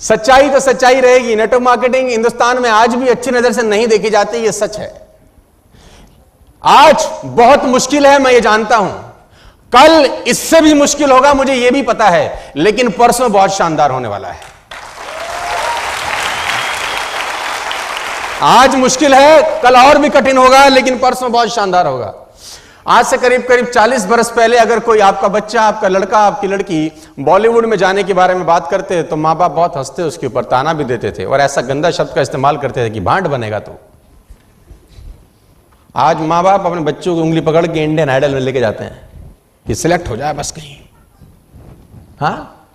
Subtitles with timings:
[0.00, 4.10] सच्चाई तो सच्चाई रहेगी। नेटवर्क मार्केटिंग हिंदुस्तान में आज भी अच्छी नज़र से नहीं देखी
[4.10, 4.92] जाती, ये सच है।
[6.62, 8.92] आज बहुत मुश्किल है, मैं ये जानता हूँ।
[9.72, 14.08] कल इससे भी मुश्किल होगा, मुझे ये भी पता है, लेकिन परसों बहुत शानदार होने
[14.08, 14.40] वाला है।
[18.44, 22.12] आज मुश्किल है, कल और भी कठिन होगा, लेकिन परसों बहुत शानदार होगा।
[22.88, 26.92] आज से करीब करीब 40 बरस पहले अगर कोई आपका बच्चा, आपका लड़का, आपकी लड़की
[27.20, 30.44] बॉलीवुड में जाने के बारे में बात करते तो माँ बाप बहुत हँसते, उसके ऊपर
[30.44, 33.58] ताना भी देते थे और ऐसा गंदा शब्द का इस्तेमाल करते थे कि भांड बनेगा
[33.58, 33.78] तो।
[35.94, 39.30] आज माँ बाप अपने बच्चों की उंगली पकड़ के इंडियन आइडल में लेके जाते हैं
[39.66, 40.76] कि सिलेक्ट हो जाए बस कहीं।
[42.20, 42.66] हाँ?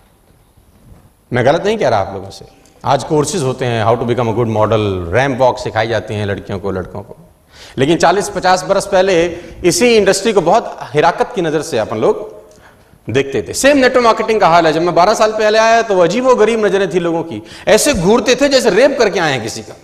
[1.31, 2.45] मैं गलत नहीं कह रहा आप लोगों से।
[2.85, 6.25] आज कोर्सेज होते हैं how to become a good model ramp walk सिखाई जाती हैं
[6.25, 7.17] लड़कियों को, लड़कों को।
[7.77, 9.23] लेकिन 40-50 बरस पहले
[9.65, 12.31] इसी इंडस्ट्री को बहुत हिराकत की नज़र से अपन लोग
[13.07, 15.99] देखते थे। सेम नेटवर्क मार्केटिंग का हाल है। जब मैं 12 साल पहले आया तो
[15.99, 19.61] अजीब गरीब नज़रें थी लोगों की। ऐसे घूरते थे जैसे रेप करके आए हैं किसी
[19.61, 19.75] का।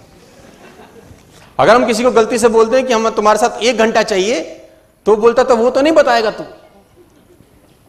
[1.60, 4.40] अगर हम किसी को गलती से बोलते हैं कि हम तुम्हारे साथ एक घंटा चाहिए
[5.06, 6.44] तो बोलता तो वो तो नहीं बताएगा तू।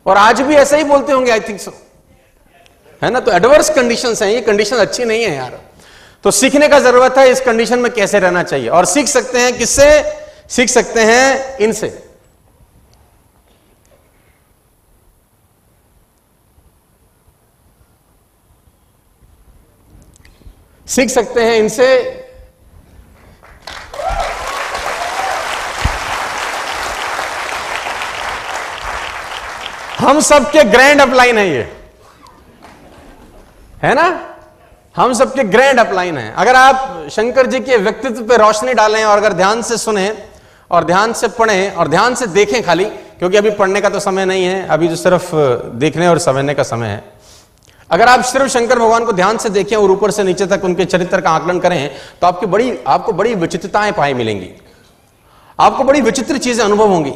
[0.07, 1.73] और आज भी ऐसा ही बोलते होंगे आई थिंक सो
[3.03, 3.21] है ना?
[3.21, 5.59] तो एडवर्स कंडीशन हैं, ये कंडीशन अच्छी नहीं है यार।
[6.25, 8.69] तो सीखने का ज़रूरत है, इस कंडीशन में कैसे रहना चाहिए?
[8.69, 10.21] और सीख सकते हैं किससे?
[10.51, 12.07] सीख सकते हैं इनसे।
[20.87, 22.17] सीख सकते हैं इनसे।
[29.99, 31.73] हम सबके ग्रैंड अपलाइन है ये।
[33.83, 34.30] है ना?
[34.95, 39.19] हम सबके ग्रैंड अपलाइन है। अगर आप शंकर जी के व्यक्तित्व पे रोशनी डालें और
[39.19, 40.11] अगर ध्यान से सुने
[40.71, 42.85] और ध्यान से पढ़ें और ध्यान से देखें खाली,
[43.19, 45.31] क्योंकि अभी पढ़ने का तो समय नहीं है, अभी जो सिर्फ़
[45.77, 47.05] देखने और समझने का समय है।
[47.91, 50.85] अगर आप सिर्फ़ शंकर भगवान को ध्यान से देखें और ऊपर से नीचे तक उनके
[50.85, 54.51] चरित्र का आकलन करें तो आपकी बड़ी, आपको बड़ी विचित्रताएँ पाए मिलेंगी।
[55.59, 57.13] आपको बड़ी विचित्र चीज़ें अनुभव होंगी,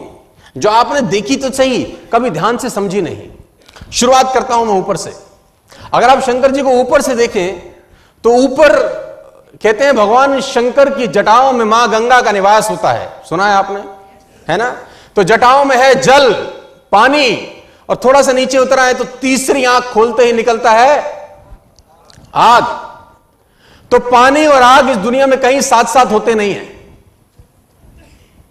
[0.57, 1.83] जो आपने देखी तो सही,
[2.13, 3.29] कभी ध्यान से समझी नहीं।
[3.92, 5.13] शुरुआत करता हूँ मैं ऊपर से।
[5.95, 7.75] अगर आप शंकर जी को ऊपर से देखें
[8.25, 8.77] तो ऊपर
[9.63, 13.55] कहते हैं, भगवान शंकर की जटाओं में माँ गंगा का निवास होता है। सुना है
[13.55, 13.80] आपने?
[14.48, 14.70] है ना?
[15.17, 16.33] तो जटाओं में है जल,
[16.92, 17.51] पानी,
[17.89, 20.98] और थोड़ा सा नीचे उतरा है तो तीसरी आँख खोलते ही निकलता है
[22.35, 22.64] आग।
[23.91, 26.73] तो पानी और आग इस दुनिया में कहीं साथ साथ होते नहीं है।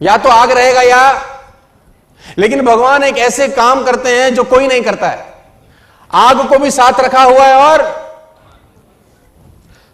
[0.01, 1.21] या तो आग रहेगा या,
[2.37, 5.32] लेकिन भगवान एक ऐसे काम करते हैं जो कोई नहीं करता है।
[6.13, 7.81] आग को भी साथ रखा हुआ है और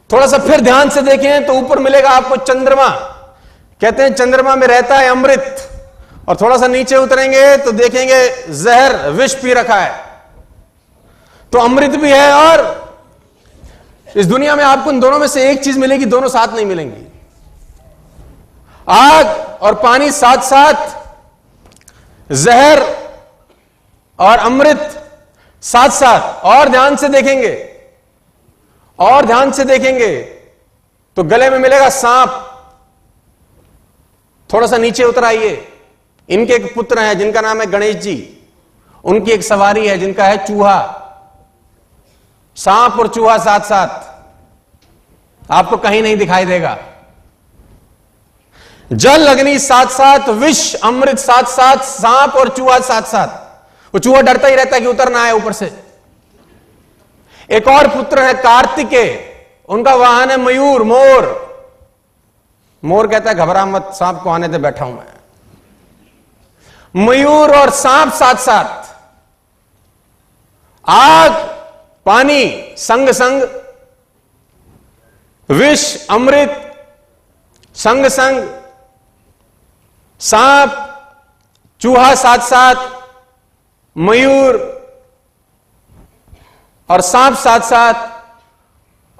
[0.09, 2.87] थोड़ा सा फिर ध्यान से देखें तो ऊपर मिलेगा आपको चंद्रमा।
[3.81, 5.65] कहते हैं, चंद्रमा में रहता है अमृत।
[6.29, 10.07] और थोड़ा सा नीचे उतरेंगे तो देखेंगे जहर, विष पी रखा है।
[11.51, 12.97] तो अमृत भी है और
[14.15, 17.05] इस दुनिया में आपको इन दोनों में से एक चीज़ मिलेगी, दोनों साथ नहीं मिलेंगी।
[18.87, 19.27] आग
[19.61, 20.73] और पानी साथ साथ
[22.29, 22.81] जहर
[24.19, 24.95] और अमृत।
[25.63, 27.53] साथ साथ और ध्यान से देखेंगे,
[28.99, 30.15] और ध्यान से देखेंगे
[31.17, 32.45] तो गले में मिलेगा सांप।
[34.49, 35.67] थोड़ा सा नीचे उतर आइए।
[36.29, 38.15] इनके एक पुत्र हैं, जिनका नाम है गणेश जी।
[39.03, 40.77] उनकी एक सवारी है, जिनका है चूहा।
[42.57, 46.77] सांप और चूहा साथ साथ। आपको कहीं नहीं दिखाई देगा।
[48.91, 53.48] जल, अग्नि साथ साथ, विष, अमृत साथ साथ, सांप और चूहा साथ साथ।
[53.93, 55.71] वो चूहा डरता ही रहता है कि उतर ना आए ऊपर से।
[57.49, 59.05] एक और पुत्र है कार्तिके।
[59.69, 61.47] उनका वाहन है मयूर, मोर।
[62.83, 65.19] मोर कहता है, घबरा मत, सांप को आने दे, बैठा हूँ मैं।
[66.95, 68.87] मयूर और सांप साथ साथ
[70.85, 71.31] आग,
[72.05, 73.43] पानी संग संग
[75.49, 76.65] विष, अमृत
[77.75, 78.47] संग संग
[80.21, 80.69] सांप,
[81.81, 82.98] चूहा साथ साथ
[83.97, 84.57] मयूर
[86.89, 87.93] और सांप साथ साथ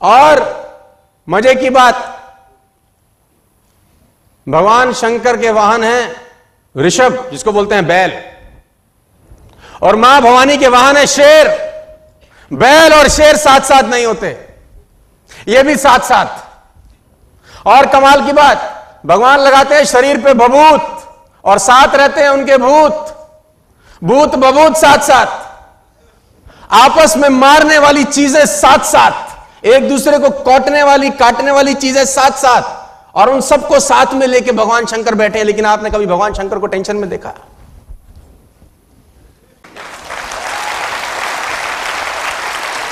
[0.02, 0.60] और
[1.30, 1.96] मज़े की बात।
[4.50, 6.16] भगवान शंकर के वाहन हैं
[6.78, 8.24] ऋषभ, जिसको बोलते हैं बैल।
[9.82, 11.48] और माँ भवानी के वाहन है शेर।
[12.54, 14.56] बैल और शेर साथ साथ नहीं होते।
[15.48, 18.58] ये भी साथ साथ। और कमाल की बात,
[19.06, 21.14] भगवान लगाते हैं शरीर पे बबूत
[21.46, 23.19] और साथ रहते हैं उनके भूत।
[24.02, 25.48] भूत बबूत साथ साथ।
[26.74, 32.06] आपस में मारने वाली चीज़ें साथ साथ। एक दूसरे को काटने वाली काटने वाली चीज़ें
[32.06, 32.78] साथ साथ।
[33.16, 36.60] और उन सबको साथ में लेके भगवान शंकर बैठे हैं, लेकिन आपने कभी भगवान शंकर
[36.60, 37.34] को टेंशन में देखा?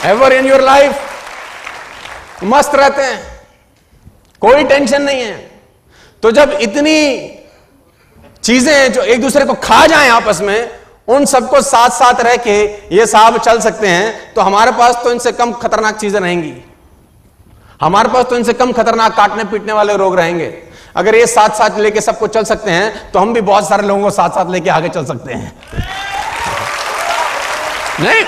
[0.06, 3.20] एवर इन योर लाइफ मस्त रहते हैं।
[4.42, 5.52] कोई टेंशन नहीं है।
[6.24, 6.98] तो जब इतनी
[8.44, 10.77] चीज़ें हैं जो एक दूसरे को खा जाएँ आपस में
[11.08, 12.62] उन सबको साथ साथ रह के
[12.96, 16.54] ये साहब चल सकते हैं तो हमारे पास तो इनसे कम खतरनाक चीज़ें रहेंगी।
[17.82, 20.48] हमारे पास तो इनसे कम खतरनाक काटने पीटने वाले रोग रहेंगे।
[20.96, 24.04] अगर ये साथ साथ लेके सबको चल सकते हैं तो हम भी बहुत सारे लोगों
[24.04, 25.52] को साथ साथ लेके आगे चल सकते हैं।
[28.00, 28.26] नहीं?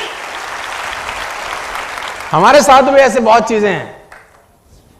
[2.32, 3.98] हमारे साथ भी ऐसे बहुत चीज़ें हैं।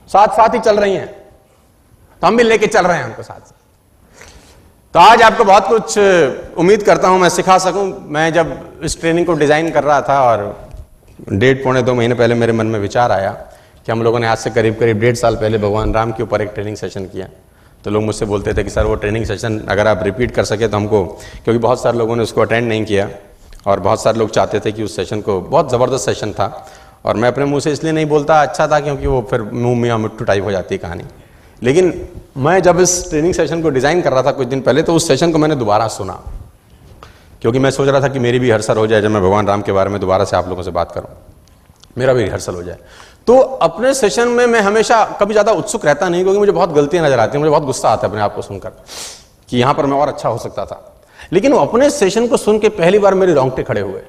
[0.10, 3.40] साथ साथ ही चल रही हैं। तो हम भी लेके चल रहे हैं उनको साथ
[3.40, 3.58] साथ
[4.94, 5.98] तो आज आपको बहुत कुछ
[6.58, 10.20] उम्मीद करता हूँ मैं सिखा सकूँ। मैं जब इस ट्रेनिंग को डिज़ाइन कर रहा था
[10.22, 10.40] और
[11.34, 13.32] डेढ़ पौने दो महीने पहले मेरे मन में विचार आया
[13.86, 16.42] कि हम लोगों ने आज से करीब करीब डेढ़ साल पहले भगवान राम के ऊपर
[16.42, 17.28] एक ट्रेनिंग सेशन किया।
[17.86, 20.68] तो लोग मुझसे बोलते थे कि, सर, वो ट्रेनिंग सेशन अगर आप रिपीट कर सके
[20.68, 23.08] तो हमको क्योंकि बहुत सारे लोगों ने उसको अटेंड नहीं किया
[23.68, 26.68] और बहुत सारे लोग चाहते थे कि उस सेशन को, बहुत ज़बरदस्त सेशन था।
[27.06, 29.98] और मैं अपने मुँह से इसलिए नहीं बोलता अच्छा था क्योंकि वो फिर मुँह मियाँ
[30.00, 31.04] मिट्टू टाइप हो जाती है कहानी।
[31.62, 31.94] लेकिन
[32.38, 35.08] मैं जब इस ट्रेनिंग सेशन को डिज़ाइन कर रहा था कुछ दिन पहले तो उस
[35.08, 36.14] सेशन को मैंने दोबारा सुना।
[37.42, 39.62] क्योंकि मैं सोच रहा था कि मेरी भी रिहर्सल हो जाए, जब मैं भगवान राम
[39.62, 41.10] के बारे में दोबारा से आप लोगों से बात करूँ।
[41.98, 42.78] मेरा भी रिहर्सल हो जाए।
[43.28, 47.06] तो अपने सेशन में मैं हमेशा कभी ज़्यादा उत्सुक रहता नहीं, क्योंकि मुझे बहुत गलतियाँ
[47.06, 48.72] नज़र आती हैं, मुझे बहुत गुस्सा आता है अपने आप को सुनकर,
[49.50, 50.86] कि यहाँ पर मैं और अच्छा हो सकता था।
[51.34, 54.02] लेकिन अपने सेशन को सुन के पहली बार मेरे रोंगटे खड़े हुए।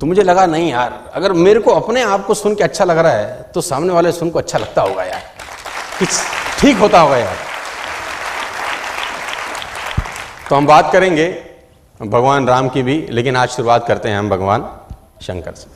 [0.00, 2.98] तो मुझे लगा, नहीं यार, अगर मेरे को अपने आप को सुन के अच्छा लग
[2.98, 5.22] रहा है तो सामने वाले सुन को अच्छा लगता होगा यार।
[6.60, 7.36] ठीक होता होगा यार।
[10.48, 11.28] तो हम बात करेंगे
[12.00, 14.68] भगवान राम की भी, लेकिन आज शुरुआत करते हैं हम भगवान
[15.22, 15.74] शंकर से।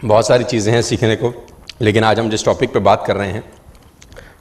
[0.00, 1.32] बहुत सारी चीज़ें हैं सीखने को,
[1.80, 3.42] लेकिन आज हम जिस टॉपिक पे बात कर रहे हैं,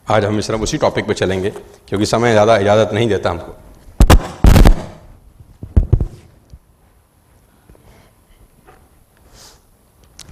[0.10, 3.56] आज हम सिर्फ़ उसी टॉपिक पे चलेंगे, क्योंकि समय ज़्यादा इजाज़त नहीं देता हमको।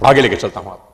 [0.00, 0.93] आगे लेके चलता हूँ आप।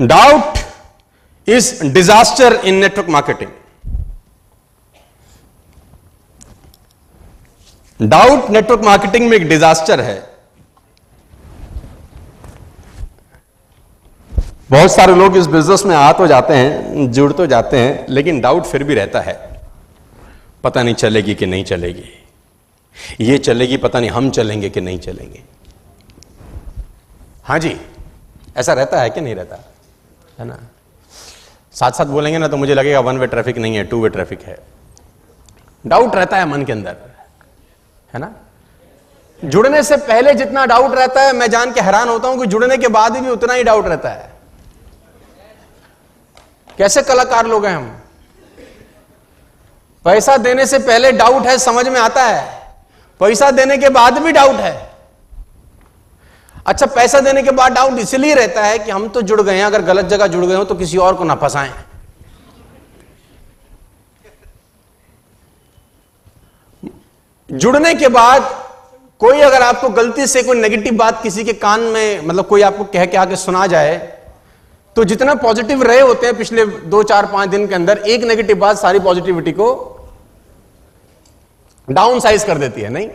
[0.00, 0.58] Doubt
[1.48, 3.50] is disaster in network marketing
[8.00, 10.28] doubt network marketing में एक डिजास्टर है।
[14.70, 18.40] बहुत सारे लोग इस बिज़नेस में आ तो जाते हैं, जुड़ तो जाते हैं, लेकिन
[18.40, 19.34] डाउट फिर भी रहता है।
[20.64, 22.04] पता नहीं चलेगी कि नहीं चलेगी।
[23.20, 25.42] ये चलेगी, पता नहीं हम चलेंगे कि नहीं चलेंगे।
[27.44, 27.76] हाँ जी,
[28.56, 29.67] ऐसा रहता है कि नहीं रहता?
[30.38, 30.58] है ना?
[31.74, 34.42] साथ साथ बोलेंगे ना तो मुझे लगेगा वन वे ट्रैफ़िक नहीं है टू वे ट्रैफ़िक
[34.42, 34.58] है।
[35.84, 36.96] डाउट रहता है मन के अंदर,
[38.14, 38.32] है ना?
[39.40, 42.76] जुड़ने से पहले जितना डाउट रहता है, मैं जान के हैरान होता हूँ कि जुड़ने
[42.78, 44.30] के बाद भी उतना ही डाउट रहता है।
[46.78, 47.86] कैसे कलाकार लोग हैं हम?
[50.04, 52.42] पैसा देने से पहले डाउट है, समझ में आता है।
[53.20, 54.74] पैसा देने के बाद भी डाउट है।
[56.68, 59.64] अच्छा पैसा देने के बाद डाउट इसलिए रहता है कि हम तो जुड़ गए हैं,
[59.64, 61.72] अगर गलत जगह जुड़ गए हो तो किसी और को ना फंसाएँ।
[67.50, 68.50] जुड़ने के बाद
[69.20, 72.84] कोई अगर आपको गलती से कोई नेगेटिव बात किसी के कान में मतलब कोई आपको
[72.86, 73.96] कह के आके सुना जाए
[74.96, 78.58] तो जितना पॉजिटिव रहे होते हैं पिछले दो, चार, पाँच दिन के अंदर, एक नेगेटिव
[78.58, 79.68] बात सारी पॉजिटिविटी को
[81.88, 83.08] डाउन साइज़ कर देती है, नहीं?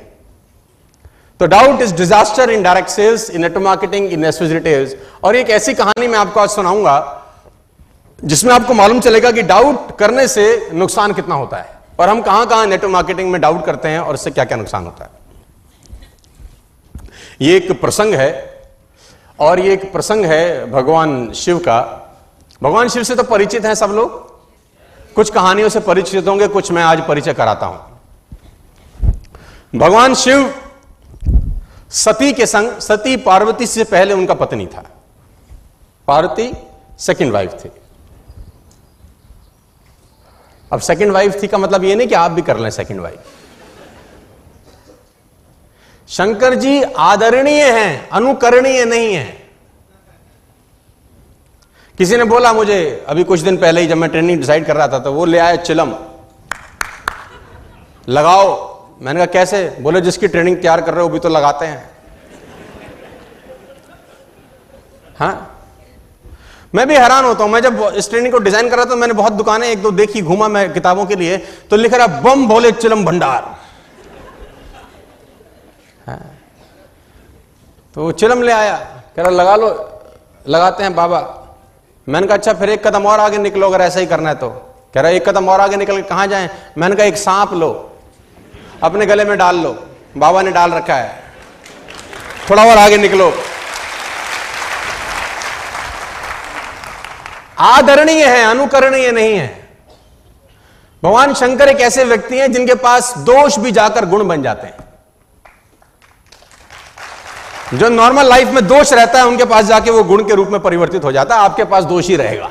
[1.43, 4.91] तो doubt is disaster in direct sales in network marketing in एसोजिटिव
[5.23, 6.93] और एक ऐसी कहानी मैं आपको आज सुनाऊँगा,
[8.19, 11.65] जिसमें आपको मालूम चलेगा कि डाउट करने से नुकसान कितना होता है।
[11.99, 14.85] और हम कहाँ कहाँ नेटवर्क मार्केटिंग में डाउट करते हैं और इससे क्या क्या नुकसान
[14.85, 15.09] होता है।
[17.41, 18.29] ये एक प्रसंग है,
[19.39, 21.79] और ये एक प्रसंग है भगवान शिव का।
[22.61, 24.09] भगवान शिव से तो परिचित हैं सब लोग।
[25.15, 27.79] कुछ कहानियों से परिचित होंगे, कुछ मैं आज परिचय कराता हूँ।
[29.75, 30.53] भगवान शिव
[31.93, 34.83] सती के संग, सती पार्वती से पहले उनका पत्नी था।
[36.07, 36.53] पार्वती
[36.99, 37.71] सेकंड वाइफ थी।
[40.73, 43.19] अब सेकंड वाइफ थी का मतलब यह नहीं कि आप भी कर लें सेकंड वाइफ
[46.07, 49.49] शंकर जी आदरणीय हैं, अनुकरणीय नहीं है।
[51.97, 54.87] किसी ने बोला मुझे, अभी कुछ दिन पहले ही जब मैं ट्रेनिंग डिसाइड कर रहा
[54.87, 55.95] था तो वो ले आया चिलम।
[58.09, 58.72] लगाओ।
[59.03, 59.67] मैंने कहा, कैसे?
[59.79, 61.91] बोले, जिसकी ट्रेनिंग तैयार कर रहे हो भी तो लगाते हैं.
[65.19, 65.49] हाँ?
[66.73, 69.13] मैं भी हैरान होता हूँ। मैं जब इस ट्रेनिंग को डिज़ाइन कर रहा था मैंने
[69.13, 71.37] बहुत दुकानें एक दो देखी घूमा मैं किताबों के लिए
[71.69, 73.55] तो लिख रहा, बम भोले चिलम भंडार।
[76.07, 76.19] हाँ।
[77.95, 78.75] तो चिलम ले आया।
[79.15, 79.67] कह रहा, लगा लो,
[80.47, 81.21] लगाते हैं बाबा।
[82.07, 84.49] मैंने कहा अच्छा फिर एक कदम और आगे निकलो, अगर ऐसा ही करना है तो।
[84.93, 86.49] कह रहा, एक कदम और आगे निकल के कहाँ जाए?
[86.77, 87.92] मैंने कहा, एक सांप लो।
[88.83, 89.71] अपने गले में डाल लो।
[90.17, 91.23] बाबा ने डाल रखा है।
[92.49, 93.33] थोड़ा और आगे निकलो।
[97.59, 99.47] आदरणीय है, अनुकरणीय नहीं है।
[101.03, 104.77] भगवान शंकर एक ऐसे व्यक्ति हैं जिनके पास दोष भी जाकर गुण बन जाते हैं।
[107.73, 110.59] जो नॉर्मल लाइफ में दोष रहता है, उनके पास जाके वो गुण के रूप में
[110.61, 112.49] परिवर्तित हो जाता है, आपके पास दोष ही रहेगा।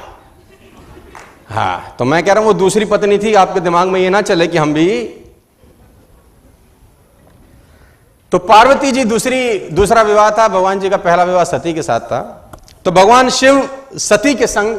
[1.50, 4.20] हाँ तो मैं कह रहा हूँ, वो दूसरी पत्नी थी, आपके दिमाग में ये ना
[4.22, 4.88] चले कि हम भी
[8.32, 12.00] तो पार्वती जी दूसरी, दूसरा विवाह था, भगवान जी का पहला विवाह सती के साथ
[12.02, 12.20] था।
[12.84, 13.68] तो भगवान शिव
[14.00, 14.76] सती के संग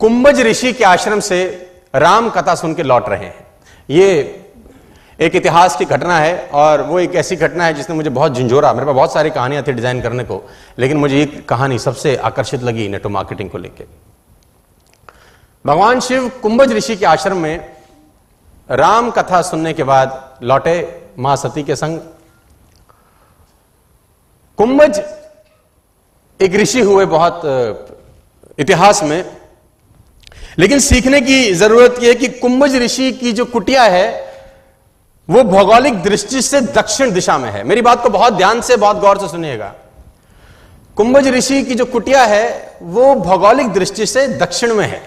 [0.00, 1.44] कुंभज ऋषि के आश्रम से
[1.94, 3.46] राम कथा सुन के लौट रहे हैं।
[3.88, 4.40] ये
[5.18, 8.72] एक इतिहास की घटना है और वो एक ऐसी घटना है जिसने मुझे बहुत झंझोरा,
[8.72, 10.42] मेरे पास बहुत सारी कहानियाँ थी डिज़ाइन करने को,
[10.78, 13.86] लेकिन मुझे ये कहानी सबसे आकर्षित लगी नेटो मार्केटिंग को लेकर
[15.64, 17.56] भगवान शिव कुंभज ऋषि के आश्रम में
[18.68, 20.76] राम कथा सुनने के बाद लौटे
[21.18, 21.98] माँ सती के संग।
[24.58, 25.02] कुंभज
[26.40, 27.42] एक ऋषि हुए बहुत
[28.58, 29.36] इतिहास में।
[30.58, 34.34] लेकिन सीखने की ज़रूरत यह है कि कुंभज ऋषि की जो कुटिया है,
[35.30, 38.98] वो भौगोलिक दृष्टि से दक्षिण दिशा में है। मेरी बात को बहुत ध्यान से, बहुत
[38.98, 39.74] गौर से सुनिएगा।
[40.96, 45.02] कुंभज ऋषि की जो कुटिया है, वो भौगोलिक दृष्टि से दक्षिण में है।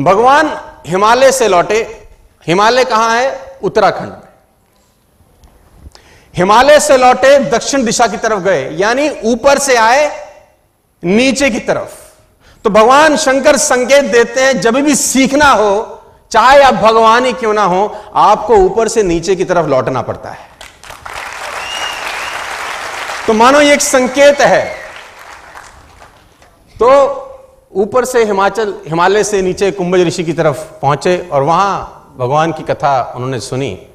[0.00, 2.08] भगवान हिमालय से लौटे।
[2.46, 3.58] हिमालय कहाँ है?
[3.62, 4.27] उत्तराखंड में।
[6.38, 10.26] हिमालय से लौटे दक्षिण दिशा की तरफ़ गए, यानी ऊपर से आए
[11.04, 11.96] नीचे की तरफ़।
[12.64, 17.54] तो भगवान शंकर संकेत देते हैं, जब भी सीखना हो, चाहे आप भगवान ही क्यों
[17.54, 20.46] ना हो, आपको ऊपर से नीचे की तरफ़ लौटना पड़ता है।
[23.26, 24.64] तो मानो ये एक संकेत है।
[26.74, 26.90] तो
[27.72, 32.62] ऊपर से हिमाचल, हिमालय से नीचे कुंभज ऋषि की तरफ़ पहुँचे और वहाँ भगवान की
[32.62, 33.87] कथा उन्होंने सुनी।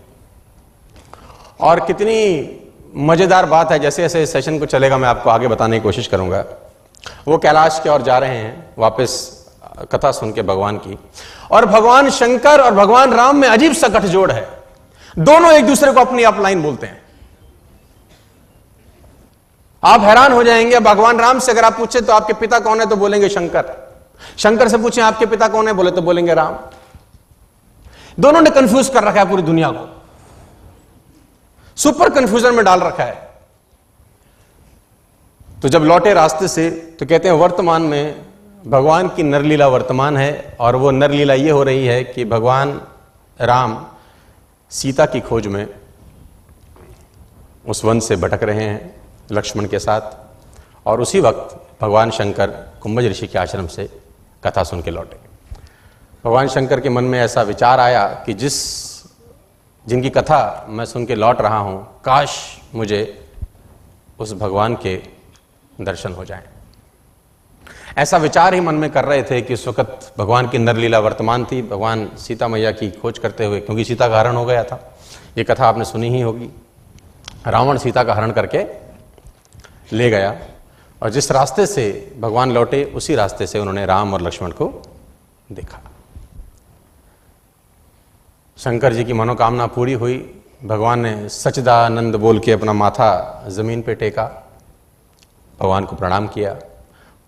[1.60, 2.60] और कितनी
[2.96, 6.44] मज़ेदार बात है, जैसे जैसे सेशन को चलेगा, मैं आपको आगे बताने की कोशिश करूँगा।
[7.28, 9.46] वो कैलाश की ओर जा रहे हैं, वापस
[9.92, 10.98] कथा सुन के भगवान की।
[11.52, 14.48] और भगवान शंकर और भगवान राम में अजीब सा गठजोड़ है।
[15.18, 17.02] दोनों एक दूसरे को अपनी अपलाइन बोलते हैं।
[19.84, 22.86] आप हैरान हो जाएँगे, भगवान राम से अगर आप पूछे तो आपके पिता कौन है
[22.86, 23.74] तो बोलेंगे शंकर।
[24.38, 26.56] शंकर से पूछे, आपके पिता कौन है, बोले तो बोलेंगे राम।
[28.20, 30.03] दोनों ने कंफ्यूज कर रखा है पूरी दुनिया को।
[31.78, 33.22] सुपर कंफ्यूजन में डाल रखा है।
[35.62, 38.26] तो जब लौटे रास्ते से तो कहते हैं, वर्तमान में
[38.66, 42.82] भगवान की नरलीला वर्तमान है और वो नरलीला ये हो रही है कि भगवान
[43.40, 43.86] राम
[44.72, 45.68] सीता की खोज में
[47.68, 48.96] उस वन से भटक रहे हैं
[49.32, 50.02] लक्ष्मण के साथ
[50.88, 52.48] और उसी वक्त भगवान शंकर
[52.82, 53.90] कुंभज ऋषि के आश्रम से
[54.44, 55.18] कथा सुन के लौटे।
[56.26, 58.56] भगवान शंकर के मन में ऐसा विचार आया कि जिस
[59.86, 62.38] जिनकी कथा मैं सुन के लौट रहा हूँ, काश
[62.76, 63.30] मुझे
[64.20, 64.96] उस भगवान के
[65.82, 66.44] दर्शन हो जाएँ।
[67.98, 71.46] ऐसा विचार ही मन में कर रहे थे कि उस वक्त भगवान की नरलीला वर्तमान
[71.46, 74.80] थी, भगवान सीता मैया की खोज करते हुए, क्योंकि सीता का हरण हो गया था।
[75.38, 76.50] ये कथा आपने सुनी ही होगी।
[77.48, 78.66] रावण सीता का हरण करके
[79.96, 80.36] ले गया
[81.02, 84.72] और जिस रास्ते से भगवान लौटे, उसी रास्ते से उन्होंने राम और लक्ष्मण को
[85.52, 85.82] देखा।
[88.64, 90.18] शंकर जी की मनोकामना पूरी हुई।
[90.66, 93.10] भगवान ने सचदानंद बोल के अपना माथा
[93.50, 94.24] ज़मीन पे टेका।
[95.60, 96.54] भगवान को प्रणाम किया।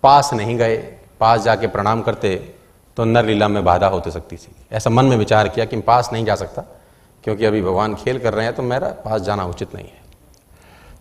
[0.03, 0.75] पास नहीं गए,
[1.19, 2.35] पास जाके प्रणाम करते
[2.97, 6.09] तो नर लीला में बाधा होते सकती थी। ऐसा मन में विचार किया कि पास
[6.13, 6.61] नहीं जा सकता,
[7.23, 10.03] क्योंकि अभी भगवान खेल कर रहे हैं तो मेरा पास जाना उचित नहीं है।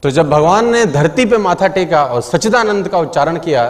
[0.02, 3.68] तो जब भगवान ने धरती पे माथा टेका और सचिदानंद का उच्चारण किया,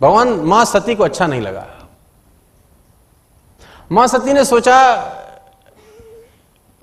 [0.00, 1.66] भगवान माँ सती को अच्छा नहीं लगा।
[3.92, 4.76] माँ सती ने सोचा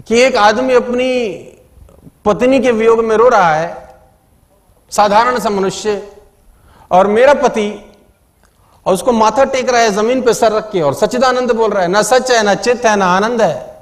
[0.07, 1.33] कि एक आदमी अपनी
[2.25, 3.95] पत्नी के वियोग में रो रहा है,
[4.91, 6.11] साधारण सा मनुष्य,
[6.91, 7.95] और मेरा पति,
[8.85, 11.81] और उसको माथा टेक रहा है, ज़मीन पर सर रख के, और सच्चिदानंद बोल रहा
[11.81, 13.77] है, ना सच है, ना चित्त है, ना आनंद है।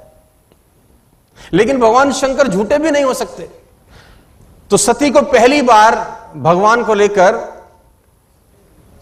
[1.52, 3.50] लेकिन भगवान शंकर झूठे भी नहीं हो सकते।
[4.70, 5.94] तो सती को पहली बार
[6.36, 7.62] भगवान को लेकर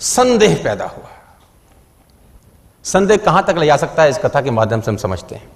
[0.00, 1.10] संदेह पैदा हुआ।
[2.84, 5.53] संदेह कहाँ तक ले जा सकता है, इस कथा के माध्यम से हम समझते हैं।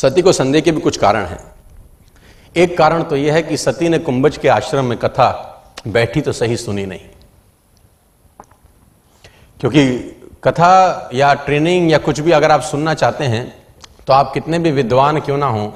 [0.00, 1.38] सती को संदेह के भी कुछ कारण हैं।
[2.56, 5.28] एक कारण तो यह है कि सती ने कुंभज के आश्रम में कथा,
[5.88, 7.00] बैठी तो सही सुनी नहीं।
[9.60, 9.86] क्योंकि
[10.44, 13.46] कथा या ट्रेनिंग या कुछ भी अगर आप सुनना चाहते हैं
[14.06, 15.74] तो आप कितने भी विद्वान क्यों ना हो,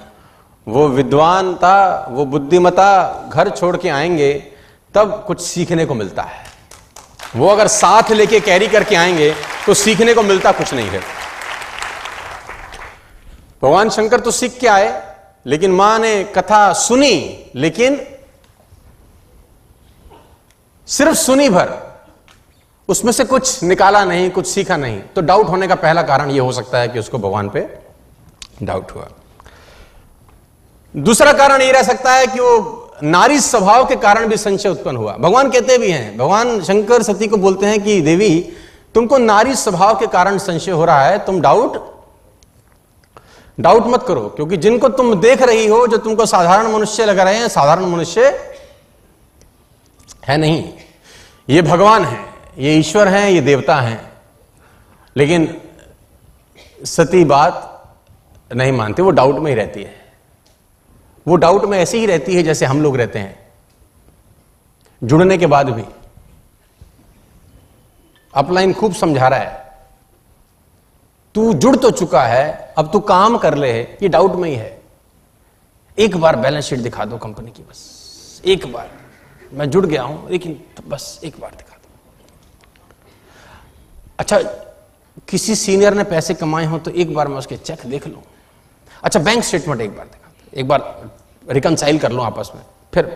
[0.67, 4.33] वो विद्वानता, वो बुद्धिमता घर छोड़ के आएँगे,
[4.95, 6.45] तब कुछ सीखने को मिलता है।
[7.37, 9.35] वो अगर साथ लेके कैरी करके आएँगे
[9.67, 11.01] तो सीखने को मिलता कुछ नहीं है।
[13.63, 15.03] भगवान शंकर तो सीख के आए,
[15.47, 18.01] लेकिन माँ ने कथा सुनी, लेकिन
[20.87, 21.71] सिर्फ़ सुनी भर,
[22.89, 26.43] उसमें से कुछ निकाला नहीं, कुछ सीखा नहीं। तो डाउट होने का पहला कारण यह
[26.43, 27.69] हो सकता है कि उसको भगवान पे
[28.63, 29.09] डाउट हुआ।
[30.97, 34.97] दूसरा कारण यह रह सकता है कि वो नारी स्वभाव के कारण भी संशय उत्पन्न
[34.97, 38.53] हुआ। भगवान कहते भी हैं, भगवान शंकर सती को बोलते हैं कि, देवी,
[38.95, 41.92] तुमको नारी स्वभाव के कारण संशय हो रहा है, तुम डाउट
[43.61, 47.37] डाउट मत करो, क्योंकि जिनको तुम देख रही हो, जो तुमको साधारण मनुष्य लग रहे
[47.37, 48.55] हैं, साधारण मनुष्य
[50.25, 50.73] है नहीं।
[51.49, 52.27] ये भगवान है,
[52.59, 54.13] ये ईश्वर हैं, ये देवता हैं।
[55.17, 55.61] लेकिन
[56.85, 57.69] सती बात
[58.55, 60.03] नहीं मानती, वो डाउट में ही रहती है।
[61.29, 63.53] वो डाउट में ऐसी ही रहती है जैसे हम लोग रहते हैं।
[65.05, 65.85] जुड़ने के बाद भी।
[68.35, 69.62] अपलाइन खूब समझा रहा है।
[71.35, 74.81] तू जुड़ तो चुका है, अब तू काम कर ले, ये डाउट में ही है।
[75.99, 78.91] एक बार बैलेंस शीट दिखा दो कंपनी की, बस। एक बार।
[79.53, 81.89] मैं जुड़ गया हूँ, लेकिन तो बस एक बार दिखा दो।
[84.19, 84.39] अच्छा
[85.29, 88.23] किसी सीनियर ने पैसे कमाए हो तो एक बार मैं उसके चेक देख लू।
[89.03, 91.11] अच्छा बैंक स्टेटमेंट एक बार दिखा दो। एक बार
[91.49, 92.63] रिकनसाइल कर लो आपस में।
[92.95, 93.07] फिर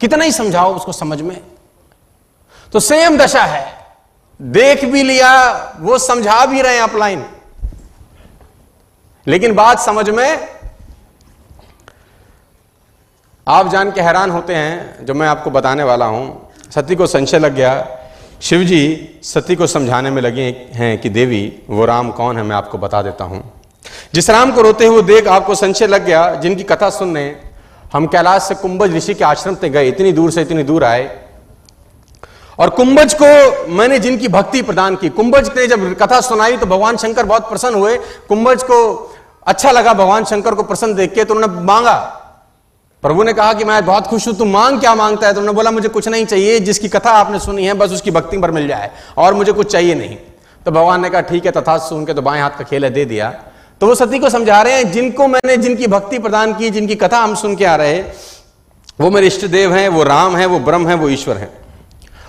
[0.00, 1.40] कितना ही समझाओ उसको समझ में।
[2.72, 3.85] तो सेम दशा है।
[4.42, 7.24] देख भी लिया, वो समझा भी रहे हैं अपलाइन
[9.26, 10.48] लेकिन बात समझ में,
[13.48, 17.38] आप जान के हैरान होते हैं, जो मैं आपको बताने वाला हूँ। सती को संशय
[17.38, 17.98] लग गया।
[18.40, 22.56] शिव जी सती को समझाने में लगे हैं कि, देवी, वो राम कौन है, मैं
[22.56, 23.52] आपको बता देता हूँ।
[24.14, 27.40] जिस राम को रोते हुए देख आपको संशय लग गया, जिनकी कथा सुनने,
[27.92, 31.25] हम कैलाश से कुंभज ऋषि के आश्रम पे गए, इतनी दूर से इतनी दूर आए
[32.58, 36.96] और कुंभज को मैंने जिनकी भक्ति प्रदान की, कुंभज ने जब कथा सुनाई तो भगवान
[36.96, 37.96] शंकर बहुत प्रसन्न हुए।
[38.28, 38.78] कुंभज को
[39.46, 41.94] अच्छा लगा भगवान शंकर को प्रसन्न देख के तो उन्होंने मांगा।
[43.02, 45.32] प्रभु ने कहा कि मैं बहुत खुश हूँ, तुम मांग क्या माँगता है?
[45.34, 48.38] तो उन्होंने बोला, मुझे कुछ नहीं चाहिए, जिसकी कथा आपने सुनी है, बस उसकी भक्ति
[48.38, 50.16] पर मिल जाए, और मुझे कुछ चाहिए नहीं।
[50.66, 52.90] तो भगवान ने कहा, ठीक है, तथा सुन के तो बाएँ हाथ का खेल है,
[52.90, 53.28] दे दिया।
[53.80, 57.18] तो वो सती को समझा रहे हैं, जिनको मैंने जिनकी भक्ति प्रदान की, जिनकी कथा
[57.18, 58.02] हम सुन के आ रहे
[59.00, 61.65] वो मेरे इष्ट देव हैं, वो राम है, वो ब्रह्म है, वो ईश्वर है।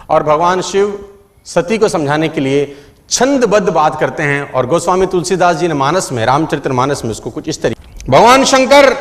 [0.09, 1.09] और भगवान शिव
[1.45, 2.75] सती को समझाने के लिए
[3.09, 7.29] छंदबद्ध बात करते हैं और गोस्वामी तुलसीदास जी ने मानस में, रामचरित्र मानस में उसको
[7.29, 8.93] कुछ इस तरीके भगवान शंकर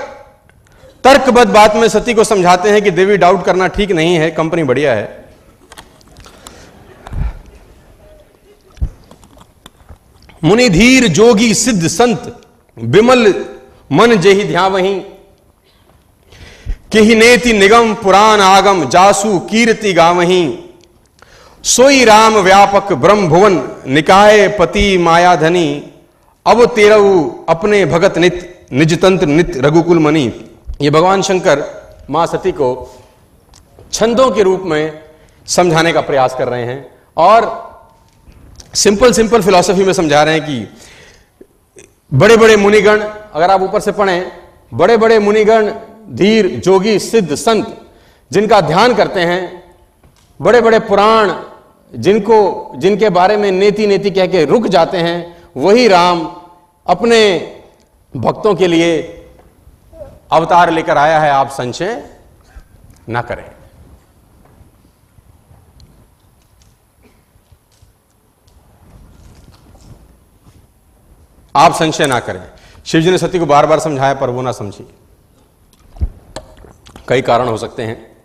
[1.04, 4.62] तर्कबद्ध बात में सती को समझाते हैं कि देवी डाउट करना ठीक नहीं है, कंपनी
[4.62, 5.24] बढ़िया है।
[10.44, 12.40] मुनि धीर जोगी सिद्ध संत
[12.78, 13.34] विमल
[13.92, 14.94] मन जेहि ध्या वही।
[16.92, 20.44] कि नेति निगम पुराण आगम, जासु कीर्ति गावही
[21.66, 23.54] सोई राम व्यापक ब्रह्म भुवन
[23.88, 25.68] निकाय पति मायाधनी,
[26.46, 27.08] अब तेरऊ
[27.48, 30.22] अपने भगत नित निज तंत्र नित रघुकुल मणि।
[30.80, 31.62] ये भगवान शंकर
[32.10, 32.68] माँ सती को
[33.92, 35.02] छंदों के रूप में
[35.46, 36.78] समझाने का प्रयास कर रहे हैं
[37.16, 37.48] और
[38.74, 40.68] सिंपल सिंपल फिलॉसफी में समझा रहे हैं कि
[42.12, 44.32] बड़े बड़े मुनिगण, अगर आप ऊपर से पढ़ें
[44.72, 45.72] बड़े बड़े मुनिगण,
[46.12, 47.76] धीर, जोगी, सिद्ध, संत,
[48.30, 49.42] जिनका ध्यान करते हैं
[50.40, 51.34] बड़े बड़े पुराण
[51.94, 56.40] जिनको, जिनके बारे में नेति नेति कह के रुक जाते हैं, वही राम
[56.86, 57.52] अपने
[58.16, 59.02] भक्तों के लिए
[60.32, 62.10] अवतार लेकर आया है। आप संशय
[63.08, 63.50] ना करें।
[71.56, 72.50] आप संशय ना करें।
[72.86, 74.94] शिवजी ने सती को बार बार समझाया, पर वो ना समझी।
[77.08, 78.16] कई कारण हो सकते हैं।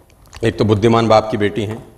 [0.44, 1.91] एक तो बुद्धिमान बाप की बेटी हैं।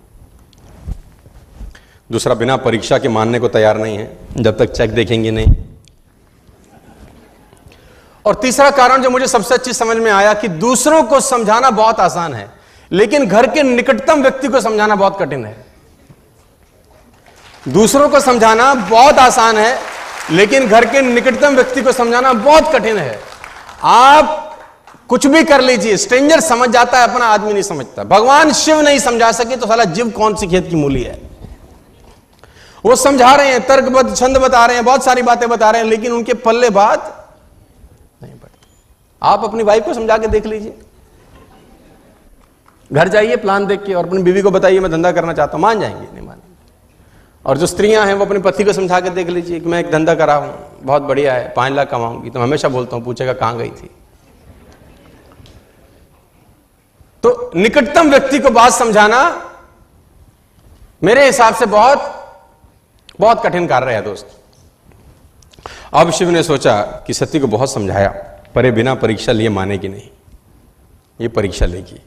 [2.09, 5.53] दूसरा बिना परीक्षा के मानने को तैयार नहीं है, जब तक चेक देखेंगे नहीं।
[8.25, 11.99] और तीसरा कारण जो मुझे सबसे अच्छी समझ में आया कि दूसरों को समझाना बहुत
[11.99, 12.49] आसान है,
[12.91, 15.55] लेकिन घर के निकटतम व्यक्ति को समझाना बहुत कठिन है।
[17.69, 19.79] दूसरों को समझाना बहुत आसान है,
[20.31, 23.19] लेकिन घर के निकटतम व्यक्ति को समझाना बहुत कठिन है।
[23.83, 24.39] आप
[25.09, 28.99] कुछ भी कर लीजिए स्ट्रेंजर समझ जाता है, अपना आदमी नहीं समझता। भगवान शिव नहीं
[28.99, 31.19] समझा सके तो साला जीव कौन सी खेत की मूली है?
[32.85, 35.89] वो समझा रहे हैं, तर्कबद्ध छंद बता रहे हैं, बहुत सारी बातें बता रहे हैं,
[35.89, 37.29] लेकिन उनके पल्ले बात
[38.23, 38.67] नहीं पड़ती
[39.21, 40.73] आप अपनी वाइफ को समझा के देख लीजिए।
[42.91, 45.61] घर जाइए प्लान देख के, और अपनी बीवी को बताइए, मैं धंधा करना चाहता हूँ।
[45.61, 46.51] मान जाएँगे, नहीं मानेंगे।
[47.45, 49.91] और जो स्त्रियाँ हैं, वो अपने पति को समझा के देख लीजिए कि मैं एक
[49.91, 53.33] धंधा करा हूँ, बहुत बढ़िया है, पाँच लाख कमाऊँगी। तो मैं हमेशा बोलता हूँ, पूछेगा
[53.33, 53.89] कहाँ गई थी?
[57.23, 59.19] तो निकटतम व्यक्ति को बात समझाना
[61.03, 62.22] मेरे हिसाब से बहुत
[63.19, 64.39] बहुत कठिन कार्य है दोस्त।
[65.93, 68.09] अब शिव ने सोचा कि सती को बहुत समझाया,
[68.55, 70.09] पर बिना परीक्षा लिए मानेगी नहीं।
[71.21, 72.01] ये परीक्षा लेगी।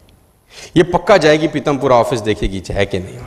[0.77, 3.19] ये पक्का जाएगी पीतमपुरा ऑफ़िस देखेगी, चाहे कि नहीं।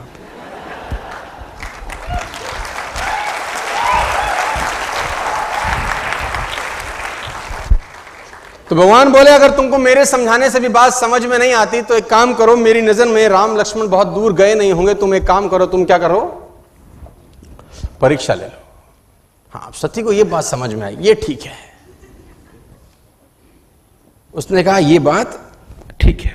[8.68, 11.94] तो भगवान बोले, अगर तुमको मेरे समझाने से भी बात समझ में नहीं आती तो
[11.94, 15.26] एक काम करो, मेरी नज़र में राम, लक्ष्मण बहुत दूर गए नहीं होंगे। तुम एक
[15.26, 16.39] काम करो, तुम क्या करो?
[18.00, 18.58] परीक्षा ले लो।
[19.54, 21.52] हाँ सती को यह बात समझ में आई, ये ठीक है।
[24.34, 25.40] उसने कहा यह बात
[26.00, 26.34] ठीक है,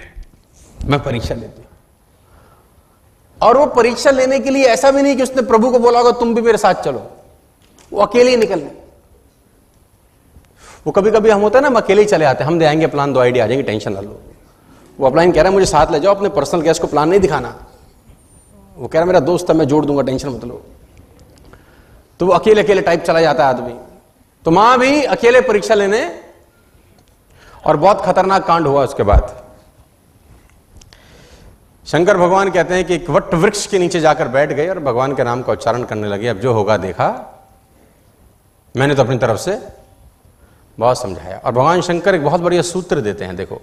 [0.80, 1.70] मैं परीक्षा लेती हूँ।
[3.40, 6.12] और वो परीक्षा लेने के लिए ऐसा भी नहीं कि उसने प्रभु को बोला होगा,
[6.12, 7.10] तुम भी मेरे साथ चलो।
[7.92, 8.72] वो अकेले ही निकलने।
[10.86, 12.88] वो कभी कभी हम होता है ना, हम अकेले ही चले आते हैं, हम देंगे
[12.88, 14.20] प्लान दो आइडिया आ जाएँगे टेंशन ना लो।
[15.00, 17.20] वो अपलाइन कह रहा है, मुझे साथ ले जाओ, अपने पर्सनल गैस को प्लान नहीं
[17.20, 17.50] दिखाना।
[18.78, 20.64] वो कह रहा है, मेरा दोस्त है, मैं जोड़ दूँगा टेंशन मत लो।
[22.20, 23.76] तो वो अकेले अकेले टाइप चला जाता है आदमी।
[24.46, 26.22] तो माँ भी अकेले परीक्षा लेने
[27.66, 29.46] और बहुत खतरनाक कांड हुआ उसके बाद।
[31.88, 35.16] शंकर भगवान कहते हैं कि एक वट वृक्ष के नीचे जाकर बैठ गए और भगवान
[35.16, 37.08] के नाम का उच्चारण करने लगे, अब जो होगा देखा।
[38.78, 39.60] मैंने तो अपनी तरफ़ से
[40.80, 43.62] बहुत समझाया। और भगवान शंकर एक बहुत बढ़िया सूत्र देते हैं, देखो।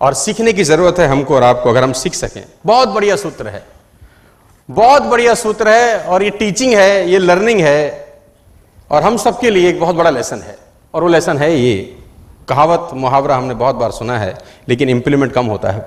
[0.00, 3.48] और सीखने की ज़रूरत है हमको और आपको, अगर हम सीख सकें। बहुत बढ़िया सूत्र
[3.48, 3.79] है।
[4.70, 8.18] बहुत बढ़िया सूत्र है और ये टीचिंग है, ये लर्निंग है
[8.90, 10.58] और हम सबके लिए एक बहुत बड़ा लेसन है।
[10.94, 11.96] और वो लेसन है ये,
[12.48, 15.80] कहावत मुहावरा हमने बहुत बार सुना है, लेकिन इंप्लीमेंट कम होता है।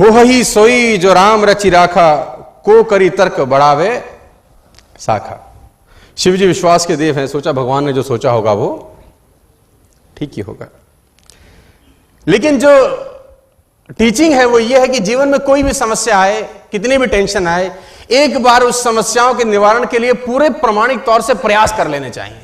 [0.00, 2.16] हो ही सोई जो राम रचि राखा,
[2.64, 4.04] को करी तर्क बढ़ावे,
[4.98, 5.54] साखा।
[6.16, 8.96] शिव जी विश्वास के देव हैं, सोचा भगवान ने जो सोचा होगा वो,
[10.16, 10.66] ठीक ही होगा।
[12.26, 12.70] लेकिन जो
[13.98, 17.46] टीचिंग है वो ये है कि जीवन में कोई भी समस्या आए, कितनी भी टेंशन
[17.46, 17.70] आए,
[18.10, 22.10] एक बार उस समस्याओं के निवारण के लिए पूरे प्रमाणिक तौर से प्रयास कर लेने
[22.10, 22.38] चाहिए।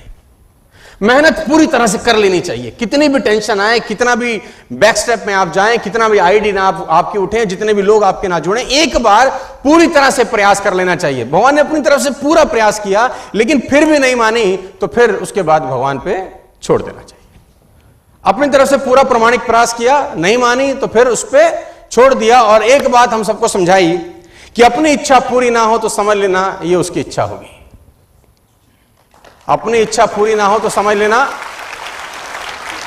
[1.02, 4.40] मेहनत पूरी तरह से कर लेनी चाहिए। कितनी भी टेंशन आए, कितना भी
[4.72, 8.04] बैक स्टेप में आप जाएँ, कितना भी आईडी ना आप, आपके उठे, जितने भी लोग
[8.04, 9.28] आपके ना जुड़े, एक बार
[9.64, 13.08] पूरी तरह से प्रयास कर लेना चाहिए। भगवान ने अपनी तरफ़ से पूरा प्रयास किया,
[13.34, 16.18] लेकिन फिर भी नहीं मानी तो फिर उसके बाद भगवान पे
[16.62, 17.17] छोड़ देना चाहिए।
[18.24, 22.40] अपनी तरफ़ से पूरा प्रमाणिक प्रयास किया, नहीं मानी तो फिर उस पर छोड़ दिया
[22.42, 23.96] और एक बात हम सबको समझाई
[24.56, 27.54] कि अपनी इच्छा पूरी ना हो तो समझ लेना, ये उसकी इच्छा होगी।
[29.48, 31.28] अपनी इच्छा पूरी ना हो तो समझ लेना,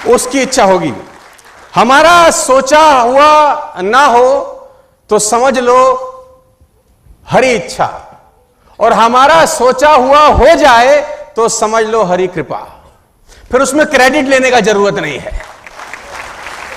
[0.08, 0.94] उसकी इच्छा होगी।
[1.76, 4.30] हमारा सोचा हुआ ना हो
[5.10, 5.80] तो समझ लो,
[7.30, 7.90] हरी इच्छा।
[8.80, 11.00] और हमारा सोचा हुआ हो जाए
[11.36, 12.60] तो समझ लो हरी कृपा।
[13.52, 15.32] फिर उसमें क्रेडिट लेने का ज़रूरत नहीं है।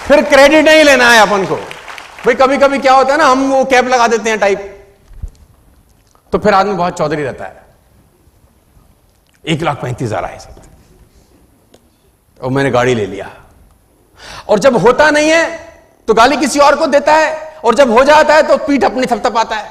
[0.06, 1.56] फिर क्रेडिट नहीं लेना है अपन को।
[2.24, 4.70] भाई कभी कभी क्या होता है ना, हम वो कैप लगा देते हैं टाइप
[6.32, 7.62] तो फिर आदमी बहुत चौधरी रहता है।
[9.44, 10.62] एक लाख पैंतीस हज़ार आए सब।
[12.40, 13.30] और मैंने गाड़ी ले लिया।
[14.48, 15.44] और जब होता नहीं है
[16.08, 19.06] तो गाली किसी और को देता है। और जब हो जाता है तो पीठ अपनी
[19.06, 19.70] थपथपाता है।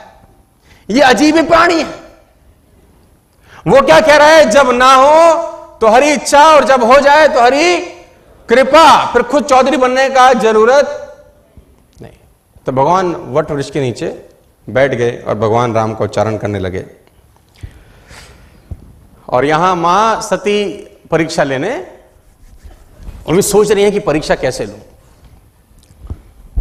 [0.89, 2.01] ये अजीब प्राणी है।
[3.65, 4.49] वो क्या कह रहा है?
[4.51, 5.51] जब ना हो
[5.83, 7.77] तो हरी इच्छा और जब हो जाए तो हरी
[8.49, 10.85] कृपा। फिर खुद चौधरी बनने का ज़रूरत
[12.01, 12.13] नहीं।
[12.65, 14.07] तो भगवान वट वृक्ष के नीचे
[14.67, 16.85] बैठ गए और भगवान राम का उच्चारण करने लगे।
[19.27, 20.63] और यहाँ माँ सती
[21.11, 21.75] परीक्षा लेने
[23.27, 24.79] और भी सोच रही है कि परीक्षा कैसे लूँ?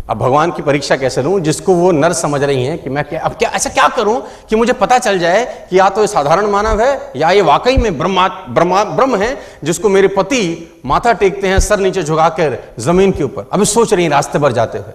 [0.09, 3.21] अब भगवान की परीक्षा कैसे लूँ, जिसको वो नर समझ रही हैं कि मैं क्या
[3.21, 6.47] अब क्या ऐसा क्या करूँ कि मुझे पता चल जाए कि या तो ये साधारण
[6.47, 10.43] मानव है, या ये वाकई में ब्रह्मा ब्रह्मा ब्रह्म है, जिसको मेरे पति
[10.87, 14.79] माथा टेकते हैं, सर नीचे झुकाकर ज़मीन के ऊपर। अभी सोच रही रास्ते पर जाते
[14.79, 14.93] हुए।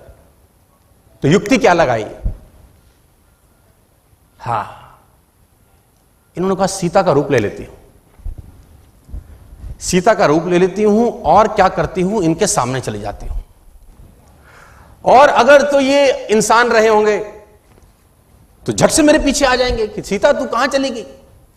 [1.24, 2.06] तो युक्ति क्या लगाई?
[4.40, 4.66] हा।
[6.38, 7.76] इन्होंने कहा, सीता का रूप ले लेती हूँ।
[9.80, 13.44] सीता का रूप ले लेती हूँ और क्या करती हूँ, इनके सामने चली जाती हूँ।
[15.08, 17.18] और अगर तो ये इंसान रहे होंगे
[18.66, 21.06] तो झट से मेरे पीछे आ जाएँगे कि सीता, तू कहाँ चली गई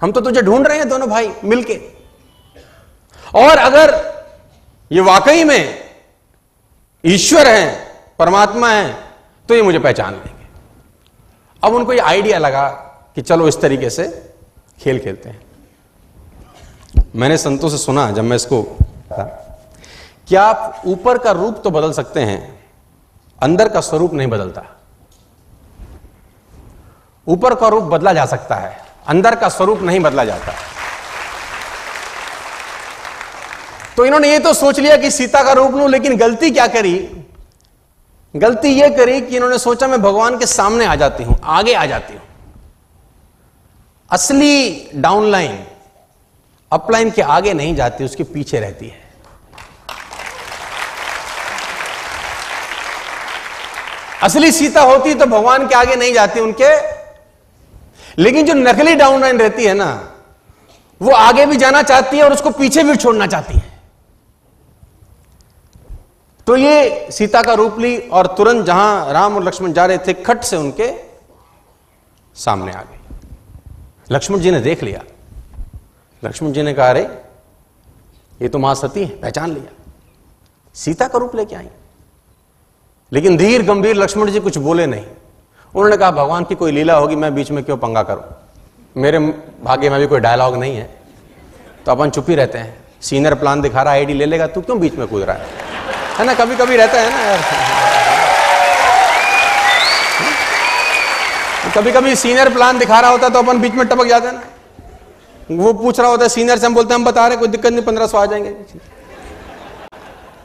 [0.00, 1.74] हम तो तुझे ढूंढ रहे हैं दोनों भाई मिलके।
[3.34, 3.94] और अगर
[4.90, 5.90] ये वाकई में
[7.04, 7.86] ईश्वर है,
[8.18, 8.94] परमात्मा है
[9.48, 10.46] तो ये मुझे पहचान लेंगे।
[11.62, 12.68] अब उनको ये आइडिया लगा
[13.16, 14.32] कि चलो इस तरीके से
[14.80, 15.40] खेल खेलते हैं।
[17.16, 18.62] मैंने संतों से सुना जब मैं इसको,
[19.12, 22.59] क्या आप ऊपर का रूप तो बदल सकते हैं
[23.40, 24.62] अंदर का स्वरूप नहीं बदलता।
[27.26, 28.76] ऊपर का रूप बदला जा सकता है,
[29.08, 30.52] अंदर का स्वरूप नहीं बदला जाता।
[33.96, 36.96] तो इन्होंने ये तो सोच लिया कि सीता का रूप लू, लेकिन गलती क्या करी?
[38.34, 41.84] गलती ये करी कि इन्होंने सोचा मैं भगवान के सामने आ जाती हूँ, आगे आ
[41.86, 42.22] जाती हूँ।
[44.10, 45.58] असली डाउनलाइन,
[46.72, 49.09] अपलाइन के आगे नहीं जाती, उसके पीछे रहती है।
[54.22, 57.00] असली सीता होती तो भगवान के आगे नहीं जाती उनके।
[58.22, 60.12] लेकिन जो नकली डाउनलाइन रहती है ना,
[61.02, 63.80] वो आगे भी जाना चाहती है और उसको पीछे भी छोड़ना चाहती है।
[66.46, 70.12] तो ये सीता का रूप ली और तुरंत जहाँ राम और लक्ष्मण जा रहे थे,
[70.12, 70.94] खट से उनके
[72.34, 73.16] सामने आ गई।
[74.10, 75.02] लक्ष्मण जी ने देख लिया।
[76.24, 77.22] लक्ष्मण जी ने कहा, अरे,
[78.42, 79.92] ये तो माँ सती है, पहचान लिया।
[80.74, 81.68] सीता का रूप लेके आई।
[83.12, 85.04] लेकिन धीर गंभीर लक्ष्मण जी कुछ बोले नहीं।
[85.74, 88.22] उन्होंने कहा, भगवान की कोई लीला होगी, मैं बीच में क्यों पंगा करूँ?
[88.96, 89.18] मेरे
[89.64, 90.90] भाग्य में भी कोई डायलॉग नहीं है।
[91.86, 94.78] तो अपन चुप ही रहते हैं। सीनियर प्लान दिखा रहा आईडी ले लेगा, तू क्यों
[94.80, 95.46] बीच में कूद रहा है?
[96.18, 97.38] है ना कभी कभी रहता है ना यार।
[101.76, 104.42] कभी कभी सीनियर प्लान दिखा रहा होता तो अपन बीच में टपक जाते हैं ना।
[105.64, 107.72] वो पूछ रहा होता है सीनियर से हम बोलते हैं, हम बता रहे कोई दिक्कत
[107.72, 108.54] नहीं, पंद्रह सौ आ जाएँगे।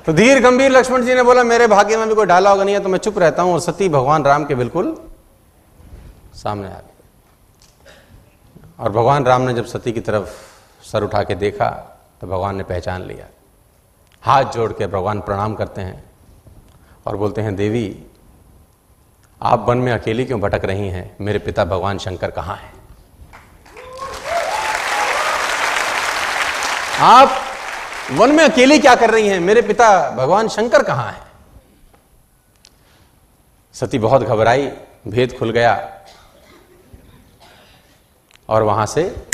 [0.06, 2.76] तो धीर गंभीर लक्ष्मण जी ने बोला, मेरे भाग्य में भी कोई डाला होगा नहीं
[2.76, 4.96] है तो मैं चुप रहता हूँ और सती भगवान राम के बिल्कुल
[6.36, 6.94] सामने आ गए.
[8.80, 10.30] और भगवान राम ने जब सती की तरफ़
[10.84, 11.70] सर उठा के देखा
[12.22, 13.26] तो भगवान ने पहचान लिया।
[14.24, 16.04] हाथ जोड़ के भगवान प्रणाम करते हैं
[17.06, 18.06] और बोलते हैं, देवी,
[19.42, 21.16] आप वन में अकेली क्यों भटक रही हैं?
[21.22, 22.74] मेरे पिता भगवान शंकर कहाँ हैं?
[27.00, 27.42] आप
[28.12, 29.40] वन में अकेली क्या कर रही हैं?
[29.40, 31.22] मेरे पिता, भगवान शंकर कहाँ हैं?
[33.74, 34.72] सती बहुत घबराई,
[35.08, 36.02] भेद खुल गया।
[38.50, 39.28] और वहाँ से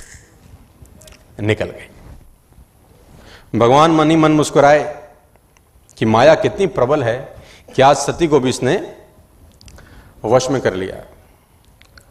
[1.40, 1.90] निकल गई।
[3.60, 5.10] भगवान मन मन मुस्कुराए
[5.98, 7.36] कि माया कितनी प्रबल है
[7.76, 8.98] कि आज सती को भी इसने
[10.26, 11.06] वश में कर लिया।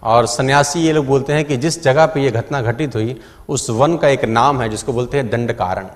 [0.03, 3.71] और सन्यासी ये लोग बोलते हैं कि जिस जगह पे ये घटना घटित हुई, उस
[3.71, 5.87] वन का एक नाम है जिसको बोलते हैं दंड कारण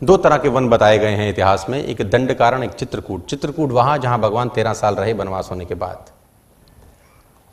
[0.00, 3.70] दो तरह के वन बताए गए हैं इतिहास में, एक दंड कारण एक चित्रकूट। चित्रकूट
[3.72, 6.10] वहाँ जहाँ भगवान तेरह साल रहे वनवास होने के बाद,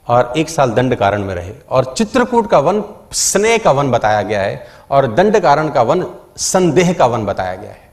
[0.07, 4.21] और एक साल दंड कारण में रहे। और चित्रकूट का वन, स्नेह का वन बताया
[4.21, 6.05] गया है, और दंड कारण का वन,
[6.37, 7.91] संदेह का वन बताया गया है।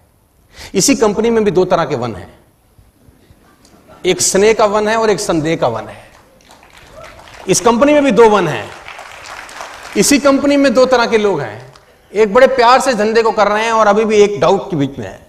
[0.75, 2.39] इसी कंपनी में भी दो तरह के वन हैं।
[4.07, 6.05] एक स्नेह का वन है और एक संदेह का वन है।
[7.49, 8.69] इस कंपनी में भी दो वन हैं।
[9.97, 11.70] इसी कंपनी में दो तरह के लोग हैं।
[12.13, 14.77] एक बड़े प्यार से धंधे को कर रहे हैं और अभी भी एक डाउट के
[14.77, 15.27] बीच में है।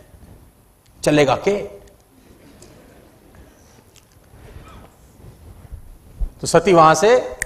[1.03, 1.61] चलेगा के?
[6.41, 7.37] तो सती वहाँ से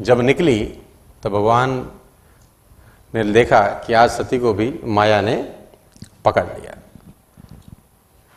[0.00, 0.64] जब निकली
[1.22, 1.90] तो भगवान
[3.14, 5.52] ने देखा कि आज सती को भी माया ने
[6.24, 6.76] पकड़ लिया।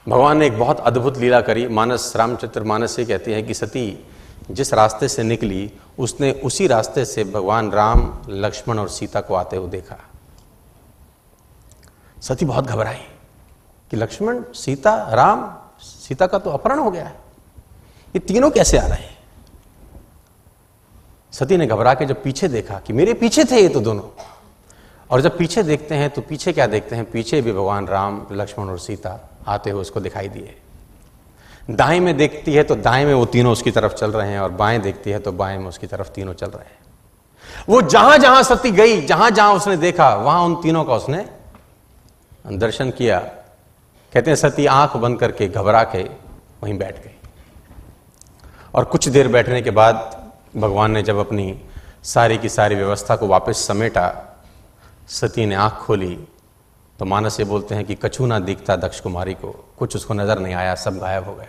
[0.07, 4.07] भगवान ने एक बहुत अद्भुत लीला करी। मानस रामचंद्र मानस से कहती है कि सती
[4.51, 9.57] जिस रास्ते से निकली, उसने उसी रास्ते से भगवान राम, लक्ष्मण और सीता को आते
[9.57, 9.97] हुए देखा।
[12.21, 13.01] सती बहुत घबराई
[13.91, 17.15] कि लक्ष्मण, सीता, राम, सीता का तो अपहरण हो गया है।
[18.07, 19.17] ये तीनों कैसे आ रहे हैं?
[21.31, 24.21] सती ने घबरा के जब पीछे देखा कि मेरे पीछे थे ये तो दोनों।
[25.11, 27.11] और जब पीछे देखते हैं तो पीछे क्या देखते हैं?
[27.11, 30.61] पीछे भी भगवान राम, लक्ष्मण और सीता आते हुए उसको दिखाई दिए।
[31.69, 34.51] दाएँ में देखती है तो दाएँ में वो तीनों उसकी तरफ़ चल रहे हैं और
[34.51, 36.81] बाएँ देखती है तो बाएँ में उसकी तरफ़ तीनों चल रहे हैं।
[37.69, 41.25] वो जहाँ जहाँ सती गई, जहाँ जहाँ उसने देखा, वहाँ उन तीनों का उसने
[42.47, 43.19] दर्शन किया।
[44.13, 46.03] कहते हैं, सती आँख बंद करके घबरा के
[46.63, 47.15] वहीं बैठ गई।
[48.75, 51.61] और कुछ देर बैठने के बाद भगवान ने जब अपनी
[52.03, 54.37] सारी की सारी व्यवस्था को वापस समेटा,
[55.07, 56.17] सती ने आँख खोली
[56.99, 60.39] तो मानस ये बोलते हैं कि कछू ना दिखता दक्ष कुमारी को, कुछ उसको नज़र
[60.39, 61.47] नहीं आया, सब गायब हो गए।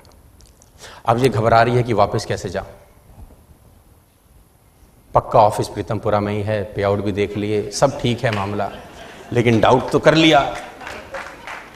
[1.06, 2.66] अब ये घबरा रही है कि वापस कैसे जाऊँ?
[5.14, 8.70] पक्का ऑफ़िस प्रीतमपुरा में ही है पे आउट भी देख लिए, सब ठीक है मामला,
[9.32, 10.40] लेकिन डाउट तो कर लिया।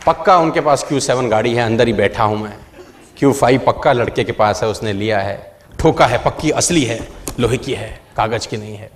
[0.06, 2.56] पक्का उनके पास क्यू सेवन गाड़ी है, अंदर ही बैठा हूँ मैं।
[3.18, 6.98] क्यू फाइव पक्का लड़के के पास है, उसने लिया है। ठोका है, पक्की असली है,
[7.40, 8.90] लोहे की है, कागज़ की नहीं है।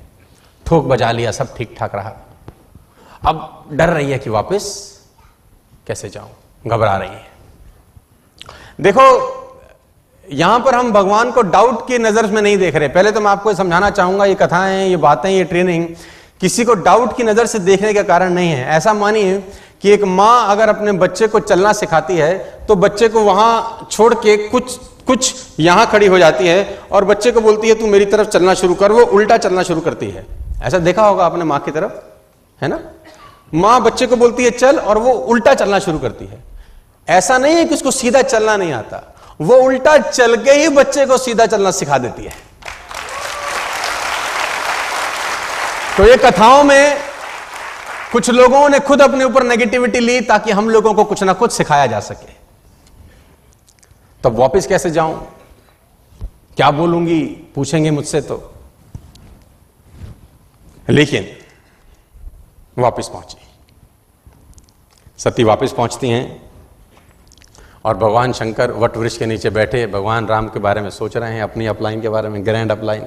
[0.67, 2.17] ठोक बजा लिया, सब ठीक ठाक रहा।
[3.23, 4.65] अब डर रही है कि वापस
[5.87, 6.31] कैसे जाऊँ?
[6.65, 7.31] घबरा रही है।
[8.81, 9.03] देखो,
[10.25, 13.31] यहाँ पर हम भगवान को डाउट की नज़र में नहीं देख रहे। पहले तो मैं
[13.31, 15.87] आपको समझाना चाहूँगा, ये कथाएँ, ये बातें, ये ट्रेनिंग
[16.41, 19.39] किसी को डाउट की नज़र से देखने का कारण नहीं है। ऐसा मानिए
[19.83, 24.15] कि एक माँ अगर अपने बच्चे को चलना सिखाती है तो बच्चे को वहाँ छोड़
[24.15, 28.05] के कुछ कुछ यहाँ खड़ी हो जाती है और बच्चे को बोलती है, तू मेरी
[28.07, 30.27] तरफ़ चलना शुरू कर। वो उल्टा चलना शुरू करती है।
[30.63, 31.93] ऐसा देखा होगा आपने माँ की तरफ़?
[32.61, 32.79] है ना?
[33.55, 36.45] माँ बच्चे को बोलती है, चल, और वो उल्टा चलना शुरू करती है।
[37.09, 41.07] ऐसा नहीं है कि उसको सीधा चलना नहीं आता। वो उल्टा चल के ही बच्चे
[41.07, 42.33] को सीधा चलना सिखा देती है।
[45.97, 47.01] तो ये कथाओं में
[48.13, 51.53] कुछ लोगों ने खुद अपने ऊपर नेगेटिविटी ली ताकि हम लोगों को कुछ ना कुछ
[51.53, 52.33] सिखाया जा सके।
[54.25, 55.29] तब वापस कैसे जाऊँ?
[56.57, 57.21] क्या बोलूँगी?
[57.55, 58.55] पूछेंगे मुझसे तो।
[60.91, 61.27] लेकिन
[62.79, 63.42] वापस पहुँची।
[65.25, 66.41] सती वापस पहुँचती हैं।
[67.85, 71.35] और भगवान शंकर वट वृक्ष के नीचे बैठे, भगवान राम के बारे में सोच रहे
[71.35, 73.07] हैं, अपनी अपलाइन के बारे में ग्रैंड अपलाइन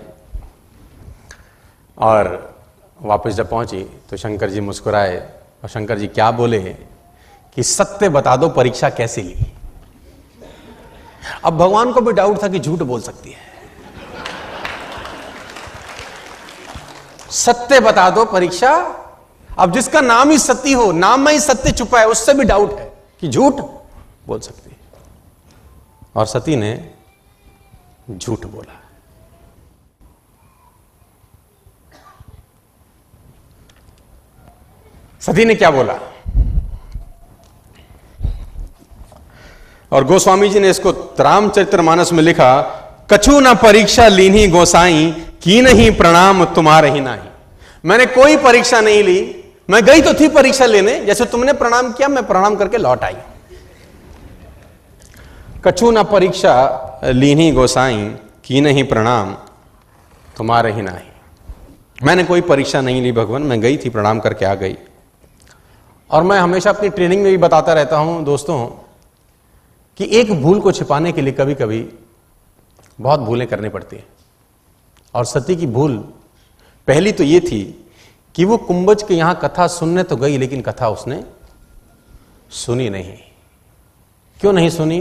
[1.98, 2.56] और
[3.00, 5.18] वापस जब पहुँची तो शंकर जी मुस्कुराए,
[5.64, 6.60] और शंकर जी क्या बोले
[7.58, 9.36] कि सत्य बता दो, परीक्षा कैसे ली?
[11.44, 13.54] अब भगवान को भी डाउट था कि झूठ बोल सकती है।
[17.32, 18.78] सत्य बता दो, परीक्षा
[19.58, 22.80] अब जिसका नाम ही सत्य हो, नाम में ही सत्य छुपा है, उससे भी डाउट
[22.80, 23.54] है कि झूठ
[24.28, 24.78] बोल सकती है।
[26.16, 26.90] और सती ने
[28.12, 28.82] झूठ बोला।
[35.22, 35.94] सती ने क्या बोला?
[39.92, 42.62] और गोस्वामी जी ने इसको रामचरित्र मानस में लिखा,
[43.12, 45.12] कछु ना परीक्षा लीनी गोसाई,
[45.44, 47.30] की नहीं प्रणाम तुम्हारे ही नहीं।
[47.86, 52.08] मैंने कोई परीक्षा नहीं ली मैं गई तो थी परीक्षा लेने, जैसे तुमने प्रणाम किया,
[52.08, 53.16] मैं प्रणाम करके लौट आई।
[55.66, 58.06] कछु न परीक्षा, लीनी गोसाई,
[58.44, 59.34] की नहीं प्रणाम,
[60.38, 61.10] तुम्हारे ही नहीं।
[62.04, 64.76] मैंने कोई परीक्षा नहीं ली भगवान, मैं गई थी, प्रणाम करके आ गई।
[66.10, 68.66] और मैं हमेशा अपनी ट्रेनिंग में भी बताता रहता हूँ, दोस्तों,
[70.00, 71.88] कि एक भूल को छिपाने के लिए कभी कभी
[73.00, 74.06] बहुत भूलें करनी पड़ती हैं।
[75.14, 75.98] और सती की भूल,
[76.88, 77.85] पहली तो ये थी
[78.36, 81.24] कि वो कुंभज के यहाँ कथा सुनने तो गई, लेकिन कथा उसने
[82.56, 83.18] सुनी नहीं।
[84.40, 85.00] क्यों नहीं सुनी?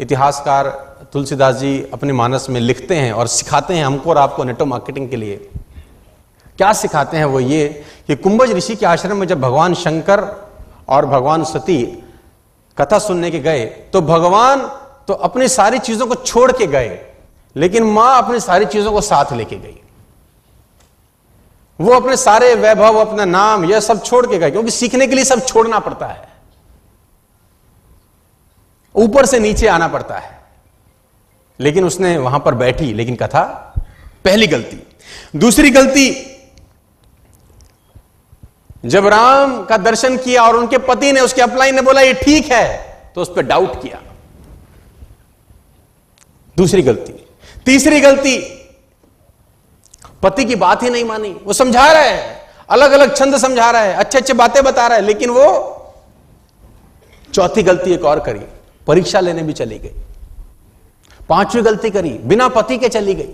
[0.00, 0.68] इतिहासकार
[1.12, 5.08] तुलसीदास जी अपने मानस में लिखते हैं और सिखाते हैं हमको और आपको नेटो मार्केटिंग
[5.10, 5.36] के लिए।
[6.58, 7.68] क्या सिखाते हैं वो ये
[8.08, 10.24] कि कुंभज ऋषि के आश्रम में जब भगवान शंकर
[10.88, 11.82] और भगवान सती
[12.78, 14.66] कथा सुनने के गए तो भगवान
[15.08, 17.00] तो अपनी सारी चीज़ों को छोड़ के गए,
[17.56, 19.80] लेकिन माँ अपनी सारी चीज़ों को साथ लेके गई।
[21.80, 25.24] वो अपने सारे वैभव, अपना नाम, यह सब छोड़ के गए, क्योंकि सीखने के लिए
[25.24, 26.28] सब छोड़ना पड़ता है।
[28.94, 30.44] ऊपर से नीचे आना पड़ता है।
[31.60, 33.74] लेकिन उसने वहाँ पर बैठी, लेकिन कथा,
[34.24, 34.86] पहली गलती।
[35.36, 36.30] दूसरी गलती,
[38.84, 42.52] जब राम का दर्शन किया और उनके पति ने उसके अपलाइन ने बोला, ये ठीक
[42.52, 44.02] है तो उस पर डाउट किया।
[46.56, 47.26] दूसरी गलती।
[47.66, 48.63] तीसरी गलती
[50.24, 53.82] पति की बात ही नहीं मानी। वो समझा रहा है। अलग अलग छंद समझा रहा
[53.82, 55.46] है। अच्छे अच्छे बातें बता रहा है, लेकिन वो
[57.34, 58.40] चौथी गलती एक और करी।
[58.86, 59.90] परीक्षा लेने भी चली गई।
[61.28, 63.28] पांचवी गलती करी, बिना पति के चली गई।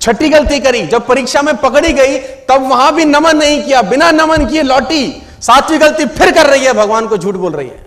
[0.00, 4.10] छठी गलती करी, जब परीक्षा में पकड़ी गई, तब वहाँ भी नमन नहीं किया। बिना
[4.10, 7.86] नमन किए लौटी। सातवीं गलती फिर कर रही है, भगवान को झूठ बोल रही है।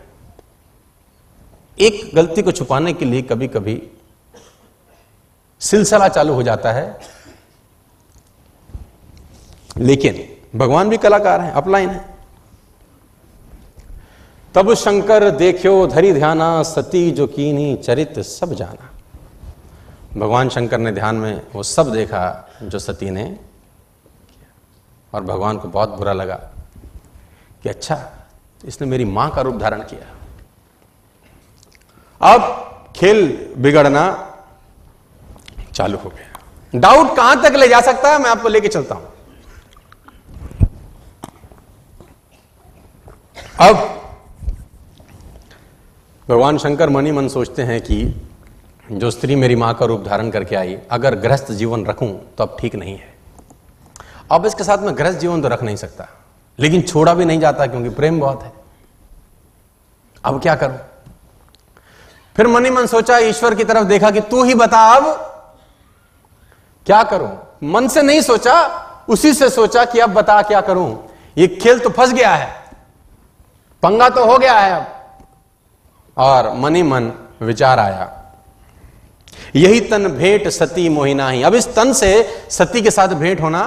[1.80, 3.82] एक गलती को छुपाने के लिए कभी कभी
[5.60, 7.00] सिलसिला चालू हो जाता है।
[9.76, 10.24] लेकिन
[10.56, 12.10] भगवान भी कलाकार हैं, अपलाइन है।
[14.56, 18.90] तब शंकर देखियो धरी ध्याना, सती जो कीनी चरित सब जाना।
[20.20, 23.24] भगवान शंकर ने ध्यान में वो सब देखा जो सती ने
[25.14, 26.36] और भगवान को बहुत बुरा लगा
[27.64, 27.98] कि अच्छा
[28.62, 30.08] इसने मेरी माँ का रूप धारण किया।
[32.22, 33.26] अब खेल
[33.58, 34.04] बिगड़ना
[35.74, 39.11] चालू हो गया। डाउट कहाँ तक ले जा सकता है, मैं आपको लेके चलता हूँ।
[43.62, 43.76] अब
[46.28, 47.98] भगवान शंकर मनी मन सोचते हैं कि
[48.92, 52.56] जो स्त्री मेरी माँ का रूप धारण करके आई, अगर गृहस्थ जीवन रखूँ तो अब
[52.60, 53.14] ठीक नहीं है।
[54.32, 56.08] अब इसके साथ में गृहस्थ जीवन तो रख नहीं सकता,
[56.60, 58.52] लेकिन छोड़ा भी नहीं जाता क्योंकि प्रेम बहुत है।
[60.24, 60.78] अब क्या करूँ?
[62.36, 65.06] फिर मनी मन सोचा, ईश्वर की तरफ़ देखा कि तू ही बता अब,
[66.88, 67.30] क्या करूँ?
[67.64, 68.56] मन से नहीं सोचा,
[69.10, 70.90] उसी से सोचा कि अब बता क्या करूँ?
[71.38, 72.60] ये खेल तो फंस गया है।
[73.84, 74.88] पंगा तो हो गया है अब।
[76.18, 77.12] और मनी मन
[77.42, 78.18] विचार आया,
[79.56, 82.12] यही तन भेंट सती मोहिना ही अब इस तन से
[82.50, 83.64] सती के साथ भेंट होना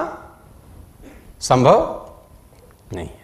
[1.40, 1.78] संभव
[2.92, 3.22] नहीं है।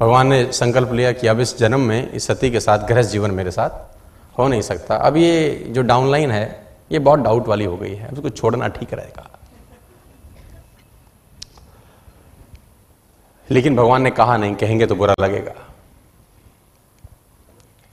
[0.00, 3.30] भगवान ने संकल्प लिया कि अब इस जन्म में इस सती के साथ गृहस्थ जीवन
[3.30, 7.76] मेरे साथ हो नहीं सकता। अब ये जो डाउनलाइन है, ये बहुत डाउट वाली हो
[7.76, 9.28] गई है। उसको छोड़ना ठीक रहेगा।
[13.50, 15.52] लेकिन भगवान ने कहा नहीं, कहेंगे तो बुरा लगेगा।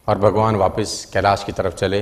[0.10, 2.02] और भगवान वापस कैलाश की तरफ़ चले।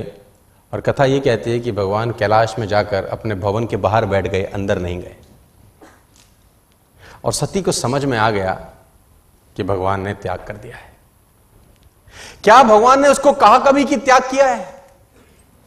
[0.72, 4.26] और कथा ये कहती है कि भगवान कैलाश में जाकर अपने भवन के बाहर बैठ
[4.26, 5.16] गए, अंदर नहीं गए।
[7.24, 8.70] और सती को समझ में आ गया
[9.56, 10.96] कि भगवान ने त्याग कर दिया है।
[12.44, 14.84] क्या भगवान ने उसको कहा कभी कि त्याग किया है?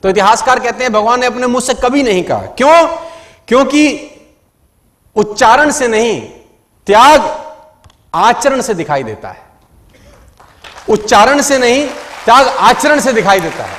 [0.03, 2.87] तो इतिहासकार कहते हैं, भगवान ने अपने मुँह से कभी नहीं कहा। क्यों?
[3.47, 4.11] क्योंकि
[5.15, 6.21] उच्चारण से नहीं,
[6.87, 7.45] त्याग
[8.15, 9.41] आचरण से दिखाई देता है।
[10.89, 11.89] उच्चारण से नहीं
[12.25, 13.77] त्याग आचरण से दिखाई देता है।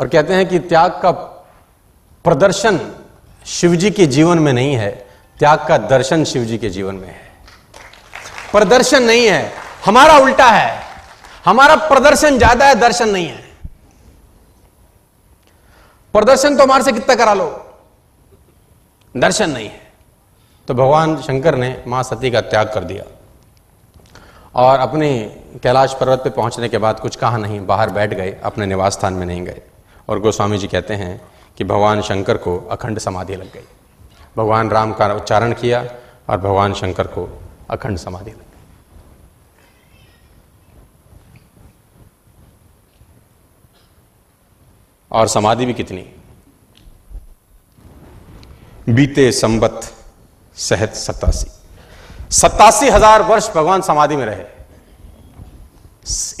[0.00, 1.10] और कहते हैं कि त्याग का
[2.24, 2.80] प्रदर्शन
[3.46, 4.90] शिवजी के जीवन में नहीं है,
[5.40, 7.26] त्याग का दर्शन शिवजी के जीवन में है।
[8.52, 9.52] प्रदर्शन नहीं है,
[9.84, 10.82] हमारा उल्टा है,
[11.44, 13.46] हमारा प्रदर्शन ज़्यादा है, दर्शन नहीं है।
[16.14, 17.46] प्रदर्शन तो हमारे से कितना करा लो?
[19.14, 19.80] दर्शन नहीं है।
[20.68, 23.04] तो भगवान शंकर ने माँ सती का त्याग कर दिया।
[24.54, 28.66] और अपने कैलाश पर्वत पे पहुँचने के बाद कुछ कहा नहीं, बाहर बैठ गए, अपने
[28.66, 29.62] निवास स्थान में नहीं गए।
[30.08, 31.20] और गोस्वामी जी कहते हैं
[31.56, 33.64] कि भगवान शंकर को अखंड समाधि लग गई।
[34.36, 35.90] भगवान राम का उच्चारण किया
[36.28, 38.42] और भगवान शंकर को अखंड समाधि लग गई।
[45.12, 46.12] और समाधि भी कितनी?
[48.88, 49.94] बीते संबत
[50.56, 51.57] सहत सतासी
[52.30, 54.44] सतासी हज़ार वर्ष भगवान समाधि में रहे।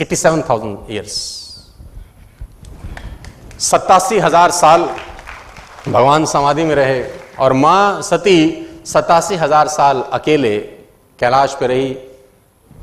[0.00, 1.14] एटी सेवन थाउज़ेंड ईयर्स
[3.60, 4.88] सत्तासी हज़ार साल
[5.88, 7.02] भगवान समाधि में रहे
[7.38, 8.36] और माँ सती
[8.86, 10.58] सतासी हज़ार साल अकेले
[11.18, 11.96] कैलाश पे रही।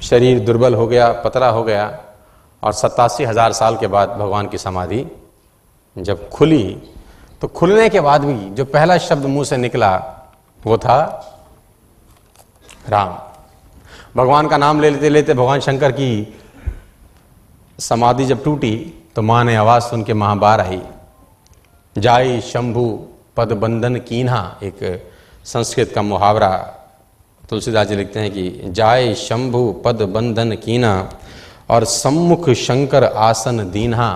[0.01, 1.85] शरीर दुर्बल हो गया, पतला हो गया
[2.63, 5.05] और सतासी हज़ार साल के बाद भगवान की समाधि
[5.95, 6.63] जब खुली
[7.41, 9.95] तो खुलने के बाद भी जो पहला शब्द मुँह से निकला
[10.61, 10.97] वो था
[12.89, 13.17] राम।
[14.15, 16.37] भगवान का नाम ले लेते लेते भगवान शंकर की
[17.79, 18.75] समाधि जब टूटी
[19.15, 20.81] तो माँ ने आवाज़ सुन के महाबार आई।
[21.95, 22.85] जाय शंभु
[23.37, 25.11] पद बंधन कीन्हा, एक
[25.45, 26.51] संस्कृत का मुहावरा
[27.49, 31.09] तुलसीदास जी लिखते हैं कि जाय शंभु पद बंधन कीना
[31.69, 34.11] और सम्मुख शंकर आसन दीन्हा।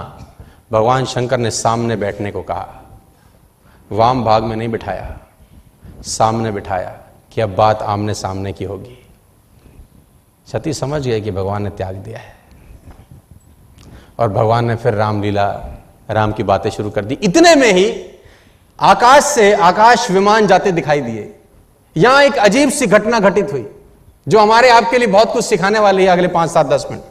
[0.72, 2.68] भगवान शंकर ने सामने बैठने को कहा।
[3.92, 5.18] वाम भाग में नहीं बिठाया,
[6.08, 6.98] सामने बिठाया।
[7.32, 9.06] कि अब बात आमने सामने की होगी।
[10.52, 12.36] सती समझ गए कि भगवान ने त्याग दिया है।
[14.20, 15.48] और भगवान ने फिर रामलीला,
[16.10, 18.06] राम की बातें शुरू कर दी। इतने में ही
[18.80, 21.36] आकाश से आकाश विमान जाते दिखाई दिए।
[21.98, 23.68] यहाँ एक अजीब सी घटना घटित हुई,
[24.28, 27.04] जो हमारे आपके लिए बहुत कुछ सिखाने वाली है अगले पाँच सात दस मिनट।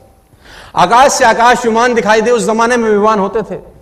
[0.75, 3.78] आकाश से आकाश विमान दिखाई दे उस जमाने में विमान होते थे।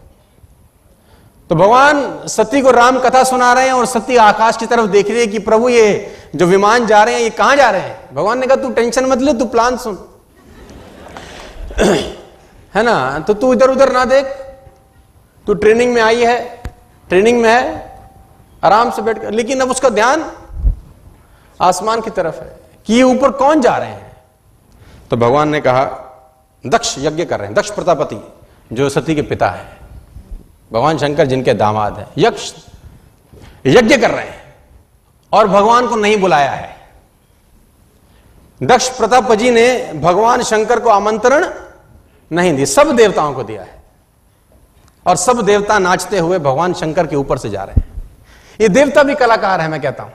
[1.50, 5.10] तो भगवान सती को राम कथा सुना रहे हैं और सती आकाश की तरफ़ देख
[5.10, 8.14] रही है कि प्रभु ये जो विमान जा रहे हैं, ये कहाँ जा रहे हैं?
[8.14, 10.08] भगवान ने कहा, तू टेंशन मत ले, तू प्लान सुन।
[12.74, 13.18] है ना?
[13.18, 14.26] तो तू इधर उधर ना देख।
[15.46, 16.62] तू ट्रेनिंग में आई है,
[17.08, 17.92] ट्रेनिंग में है,
[18.64, 20.32] आराम से बैठ कर, लेकिन अब उसका ध्यान
[21.60, 24.16] आसमान की तरफ़ है कि ये ऊपर कौन जा रहे हैं?
[25.10, 25.84] तो भगवान ने कहा,
[26.66, 28.32] दक्ष यज्ञ कर रहे हैं, दक्ष प्रतापति,
[28.72, 29.85] जो सती के पिता है।
[30.72, 32.52] भगवान शंकर जिनके दामाद है, यक्ष
[33.66, 34.54] यज्ञ कर रहे हैं
[35.32, 36.76] और भगवान को नहीं बुलाया है।
[38.62, 41.46] दक्ष प्रताप जी ने भगवान शंकर को आमंत्रण
[42.30, 43.74] नहीं दिया, सब देवताओं को दिया है।
[45.06, 48.02] और सब देवता नाचते हुए भगवान शंकर के ऊपर से जा रहे हैं।
[48.60, 50.12] ये देवता भी कलाकार है, मैं कहता हूँ।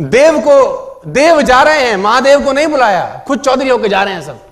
[0.00, 4.14] देव को, देव जा रहे हैं, महादेव को नहीं बुलाया, खुद चौधरी होकर जा रहे
[4.14, 4.45] हैं सब।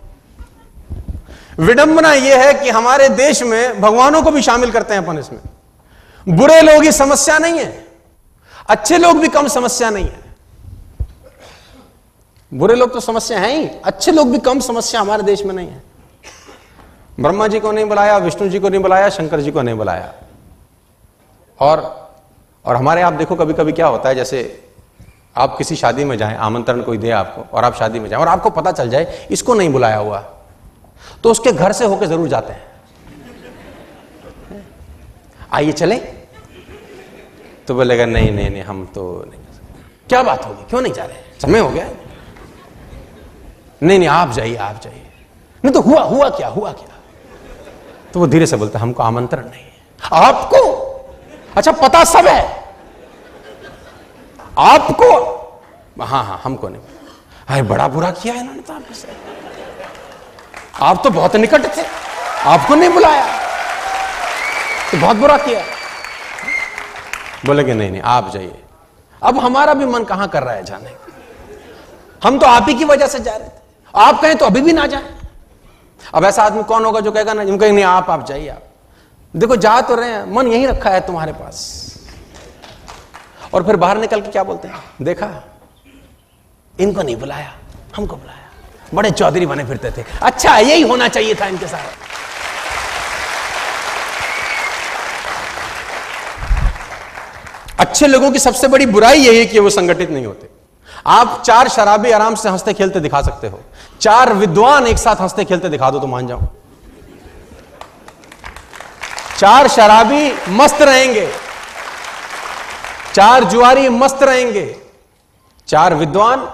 [1.59, 5.41] विडंबना यह है कि हमारे देश में भगवानों को भी शामिल करते हैं अपन इसमें।
[6.27, 7.87] बुरे लोग ही समस्या नहीं है,
[8.69, 10.23] अच्छे लोग भी कम समस्या नहीं है।
[12.53, 15.69] बुरे लोग तो समस्या है ही, अच्छे लोग भी कम समस्या हमारे देश में नहीं
[15.69, 15.83] है।
[17.21, 20.13] ब्रह्मा जी को नहीं बुलाया, विष्णु जी को नहीं बुलाया, शंकर जी को नहीं बुलाया।
[21.59, 22.05] और
[22.65, 24.63] और हमारे आप देखो कभी कभी क्या होता है, जैसे
[25.37, 28.29] आप किसी शादी में जाएँ, आमंत्रण कोई दे आपको, और आप शादी में जाएँ, और
[28.29, 30.25] आपको पता चल जाए, इसको नहीं बुलाया हुआ।
[31.25, 32.63] तो उसके घर से होकर ज़रूर जाते हैं।
[35.53, 35.97] आइए चले।
[37.67, 39.41] तो बोलेगा नहीं नहीं नहीं हम तो नहीं
[40.09, 40.63] क्या बात होगी?
[40.71, 41.17] क्यों नहीं जा रहे?
[41.41, 41.89] समय हो गया।
[43.83, 45.03] नहीं नहीं आप जाइए आप जाइए।
[45.65, 46.89] नहीं तो हुआ हुआ क्या हुआ क्या?
[48.13, 49.73] तो वो धीरे से बोलता हमको आमंत्रण नहीं है।
[50.13, 50.61] आपको?
[51.57, 52.43] अच्छा पता सब है।
[54.59, 55.13] आपको?
[56.03, 56.83] हाँ हाँ हमको नहीं।
[57.49, 59.34] अरे बड़ा बुरा किया है इन्होंने तो आपके साथ
[60.81, 61.85] आप तो बहुत निकट थे।
[62.45, 63.27] आपको नहीं बुलाया।
[64.93, 65.65] तो बहुत बुरा किया।
[67.47, 68.63] बोले कि नहीं नहीं, आप जाइए।
[69.23, 70.91] अब हमारा भी मन कहाँ कर रहा है जाने?
[72.25, 73.53] हम तो आप ही की वजह से जा रहे थे।
[73.97, 75.15] आप कहें तो अभी भी ना जाए।
[76.15, 78.63] अब ऐसा आदमी कौन होगा जो कहेगा ना कहेंगे, नहीं, आप आप जाइए, आप।
[79.37, 81.91] देखो, जा तो रहे हैं, मन यही रखा है तुम्हारे पास।
[83.55, 84.85] और फिर बाहर निकल के क्या बोलते हैं?
[85.03, 85.45] देखा?
[86.81, 87.55] इनको नहीं बुलाया,
[87.97, 88.44] हमको बुलाया।
[88.95, 92.03] बड़े चौधरी बने फिरते थे। अच्छा यही होना चाहिए था इनके साथ।
[97.81, 100.49] अच्छे लोगों की सबसे बड़ी बुराई यही है कि वो संगठित नहीं होते।
[101.07, 103.61] आप चार शराबी आराम से हँसते खेलते दिखा सकते हो।
[104.01, 106.41] चार विद्वान एक साथ हँसते खेलते दिखा दो तो मान जाओ।
[109.39, 111.29] चार शराबी मस्त रहेंगे।
[113.15, 114.65] चार जुआरी मस्त रहेंगे।
[115.69, 116.49] चार विद्वान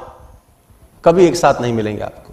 [1.05, 2.30] कभी एक साथ नहीं मिलेंगे आपको।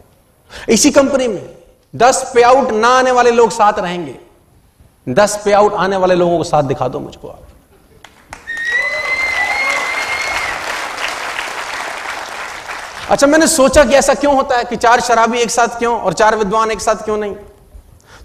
[0.69, 1.55] इसी कंपनी में
[1.95, 4.15] दस पे आउट ना आने वाले लोग साथ रहेंगे।
[5.09, 7.39] दस पे आउट आने वाले लोगों को साथ दिखा दो मुझको आप।
[13.09, 16.13] अच्छा मैंने सोचा कि ऐसा क्यों होता है कि चार शराबी एक साथ क्यों और
[16.13, 17.35] चार विद्वान एक साथ क्यों नहीं?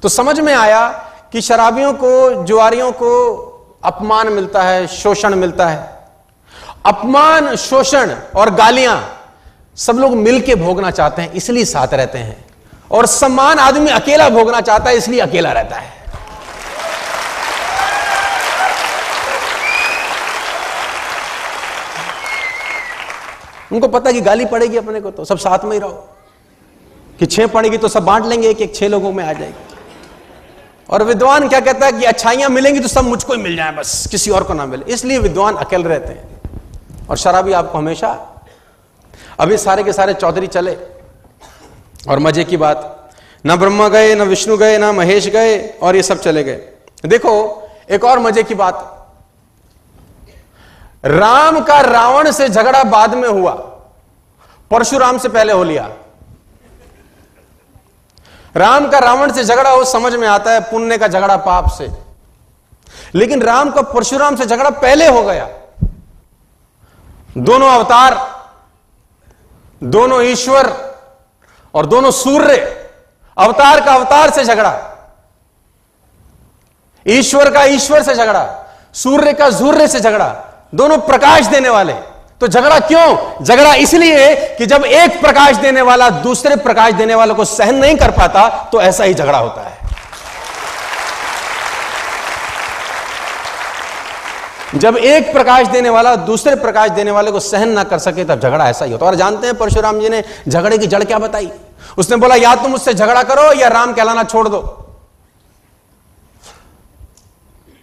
[0.03, 0.89] तो समझ में आया
[1.33, 3.39] कि शराबियों को, जुआरियों को
[3.85, 6.09] अपमान मिलता है, शोषण मिलता है।
[6.85, 9.22] अपमान, शोषण और गालियाँ
[9.77, 12.45] सब लोग मिलके भोगना चाहते हैं, इसलिए साथ रहते हैं।
[12.91, 15.91] और सम्मान आदमी अकेला भोगना चाहता है, इसलिए अकेला रहता है।
[23.73, 26.09] उनको पता कि गाली पड़ेगी अपने को तो सब साथ में ही रहो।
[27.19, 29.77] कि छह पड़ेगी तो सब बांट लेंगे एक एक छह लोगों में आ जाएगी।
[30.91, 34.07] और विद्वान क्या कहता है कि अच्छाइयाँ मिलेंगी तो सब मुझको ही मिल जाए, बस
[34.11, 38.32] किसी और को ना मिले। इसलिए विद्वान अकेले रहते हैं। और शराबी आपको हमेशा
[39.43, 40.79] अभी सारे के सारे चौधरी चले।
[42.09, 43.11] और मज़े की बात,
[43.47, 46.69] ना ब्रह्मा गए, ना विष्णु गए, ना महेश गए, और ये सब चले गए।
[47.07, 49.07] देखो, एक और मज़े की बात।
[51.05, 53.53] राम का रावण से झगड़ा बाद में हुआ।
[54.71, 55.91] परशुराम से पहले हो लिया।
[58.57, 61.91] राम का रावण से झगड़ा हो, समझ में आता है, पुण्य का झगड़ा पाप से।
[63.15, 65.49] लेकिन राम का परशुराम से झगड़ा पहले हो गया।
[67.39, 68.32] दोनों अवतार
[69.83, 70.73] दोनों ईश्वर
[71.75, 72.57] और दोनों सूर्य
[73.37, 74.73] अवतार का अवतार से झगड़ा।
[77.07, 78.45] ईश्वर का ईश्वर से झगड़ा,
[78.95, 80.29] सूर्य का सूर्य से झगड़ा,
[80.75, 81.93] दोनों प्रकाश देने वाले।
[82.41, 83.45] तो झगड़ा क्यों?
[83.45, 87.97] झगड़ा इसलिए कि जब एक प्रकाश देने वाला दूसरे प्रकाश देने वाले को सहन नहीं
[87.97, 89.72] कर पाता तो ऐसा ही झगड़ा होता है।
[94.75, 98.41] जब एक प्रकाश देने वाला दूसरे प्रकाश देने वाले को सहन ना कर सके तब
[98.41, 101.51] झगड़ा ऐसा ही होता और जानते हैं परशुराम जी ने झगड़े की जड़ क्या बताई?
[101.99, 104.79] उसने बोला, या तुम मुझसे झगड़ा करो या राम कहलाना छोड़ दो।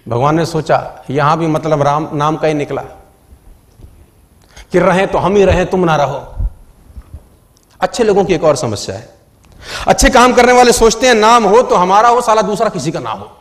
[0.08, 2.82] भगवान ने सोचा, यहाँ भी मतलब राम, नाम का ही निकला।
[4.72, 6.36] कि रहे तो हम ही रहे, तुम ना रहो।
[7.82, 9.16] अच्छे लोगों की एक और समस्या है।
[9.88, 13.00] अच्छे काम करने वाले सोचते हैं, नाम हो तो हमारा हो, साला दूसरा किसी का
[13.00, 13.39] ना हो।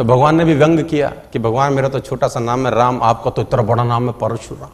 [0.00, 3.00] तो भगवान ने भी व्यंग किया कि भगवान मेरा तो छोटा सा नाम है राम,
[3.02, 4.70] आपका तो इतना बड़ा नाम है परशुराम।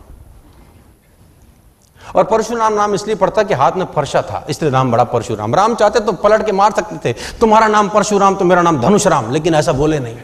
[2.14, 5.74] और परशुराम नाम इसलिए पड़ता कि हाथ में फरसा था, इसलिए नाम बड़ा परशुराम। राम
[5.74, 9.55] चाहते तो पलट के मार सकते थे, तुम्हारा नाम परशुराम तो मेरा नाम धनुषराम, लेकिन
[9.55, 10.16] ऐसा बोले नहीं।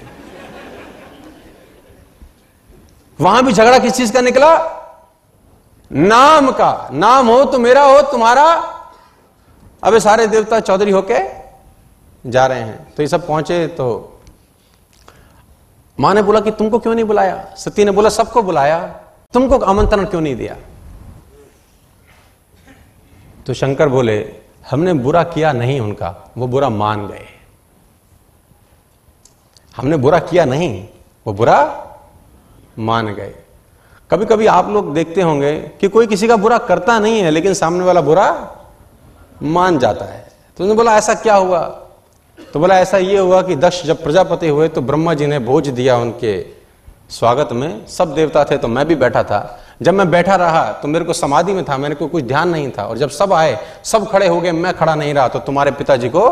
[3.19, 4.55] वहाँ भी झगड़ा किस चीज़ का निकला?
[5.91, 8.47] नाम का। नाम हो तो मेरा हो, तुम्हारा।
[9.83, 11.19] अबे सारे देवता चौधरी होके
[12.25, 14.09] जा रहे हैं। तो ये सब पहुँचे तो
[16.01, 17.55] माँ ने बोला कि तुमको क्यों नहीं बुलाया?
[17.57, 19.01] सती ने बोला, सबको बुलाया।
[19.33, 20.57] तुमको आमंत्रण क्यों नहीं दिया?
[23.47, 24.37] तो शंकर बोले,
[24.71, 27.27] हमने बुरा किया नहीं उनका, वो बुरा मान गए।
[29.77, 30.89] हमने बुरा किया नहीं,
[31.27, 31.87] वो बुरा
[32.79, 33.35] मान गए।
[34.11, 37.55] कभी कभी आप लोग देखते होंगे कि कोई किसी का बुरा करता नहीं है, लेकिन
[37.55, 38.57] सामने वाला बुरा
[39.43, 41.87] मान जाता है। तो उन्होंने बोला, ऐसा क्या हुआ?
[42.53, 45.69] तो बोला, ऐसा ये हुआ कि दक्ष जब प्रजापति हुए तो ब्रह्मा जी ने भोज
[45.69, 46.47] दिया उनके
[47.11, 50.89] स्वागत में। सब देवता थे तो मैं भी बैठा था। जब मैं बैठा रहा तो
[50.89, 53.67] मेरे को समाधि में था, मेरे को कुछ ध्यान नहीं था। और जब सब आए,
[53.85, 56.31] सब खड़े हो गए, मैं खड़ा नहीं रहा तो तुम्हारे पिताजी को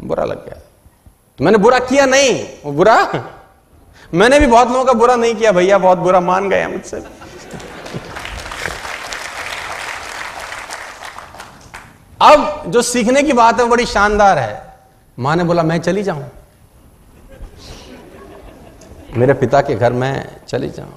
[0.00, 0.58] बुरा लग गया।
[1.38, 3.12] तो मैंने बुरा किया नहीं। वो बुरा?
[4.14, 6.96] मैंने भी बहुत लोगों का बुरा नहीं किया, भैया, बहुत बुरा मान गए मुझसे।
[12.20, 14.75] अब जो सीखने की बात है बड़ी शानदार है।
[15.18, 16.24] माँ ने बोला, मैं चली जाऊँ।
[19.16, 20.94] मेरे पिता के घर में चली जाऊँ।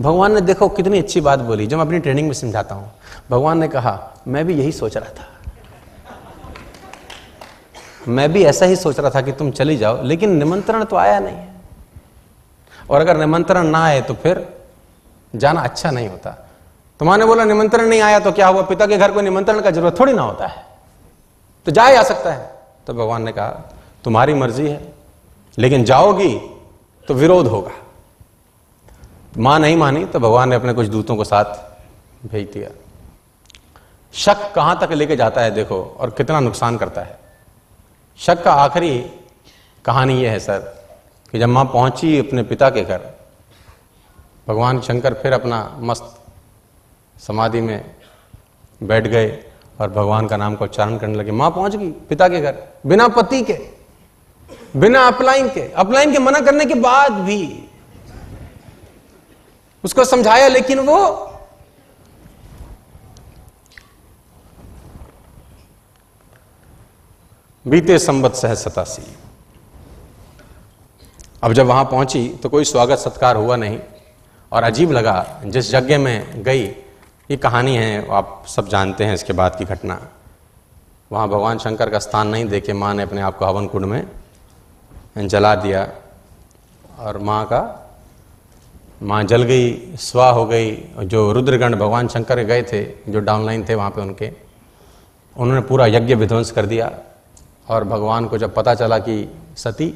[0.00, 2.90] भगवान ने देखो, कितनी अच्छी बात बोली। जब मैं अपनी ट्रेनिंग में समझाता हूँ,
[3.30, 5.28] भगवान ने कहा, मैं भी यही सोच रहा था।
[8.08, 11.18] मैं भी ऐसा ही सोच रहा था कि तुम चली जाओ, लेकिन निमंत्रण तो आया
[11.20, 11.46] नहीं
[12.90, 14.46] और अगर निमंत्रण ना आए तो फिर
[15.34, 16.30] जाना अच्छा नहीं होता।
[17.00, 18.62] तुम्हारे बोला, निमंत्रण नहीं आया तो क्या हुआ?
[18.62, 20.66] पिता के घर को निमंत्रण का ज़रूरत थोड़ी ना होता है।
[21.66, 22.53] तो जाया जा सकता है।
[22.86, 23.48] तो भगवान ने कहा,
[24.04, 24.92] तुम्हारी मर्ज़ी है,
[25.58, 26.34] लेकिन जाओगी
[27.08, 27.72] तो विरोध होगा।
[29.38, 32.70] माँ नहीं मानी तो भगवान ने अपने कुछ दूतों को साथ भेज दिया।
[34.14, 37.18] शक कहाँ तक लेके जाता है देखो, और कितना नुकसान करता है।
[38.18, 38.98] शक का आखिरी
[39.84, 40.58] कहानी यह है सर,
[41.32, 43.10] कि जब माँ पहुँची अपने पिता के घर,
[44.48, 46.20] भगवान शंकर फिर अपना मस्त
[47.16, 47.94] समाधि में
[48.82, 49.28] बैठ गए।
[49.80, 52.56] और भगवान का नाम का उच्चारण करने लगे। माँ पहुँच गई पिता के घर,
[52.86, 53.58] बिना पति के,
[54.76, 57.68] बिना अपलाइन के अपलाइन के मना करने के बाद भी।
[59.84, 61.30] उसको समझाया, लेकिन वो
[67.64, 69.02] बीते संबत सह सतासी।
[71.42, 73.78] अब जब वहाँ पहुँची तो कोई स्वागत सत्कार हुआ नहीं,
[74.52, 76.66] और अजीब लगा, जिस यज्ञ में गई
[77.28, 79.98] ये कहानी है, आप सब जानते हैं इसके बाद की घटना।
[81.10, 84.06] वहाँ भगवान शंकर का स्थान नहीं देखे, माँ ने अपने आप को हवन कुंड में
[85.18, 85.88] जला दिया
[86.98, 87.60] और माँ का,
[89.02, 90.70] माँ जल गई, स्वा हो गई।
[91.04, 94.30] जो रुद्रगण भगवान शंकर गए थे, जो डाउनलाइन थे वहाँ पे उनके,
[95.36, 96.90] उन्होंने पूरा यज्ञ विध्वंस कर दिया
[97.68, 99.16] और भगवान को जब पता चला कि
[99.56, 99.88] सती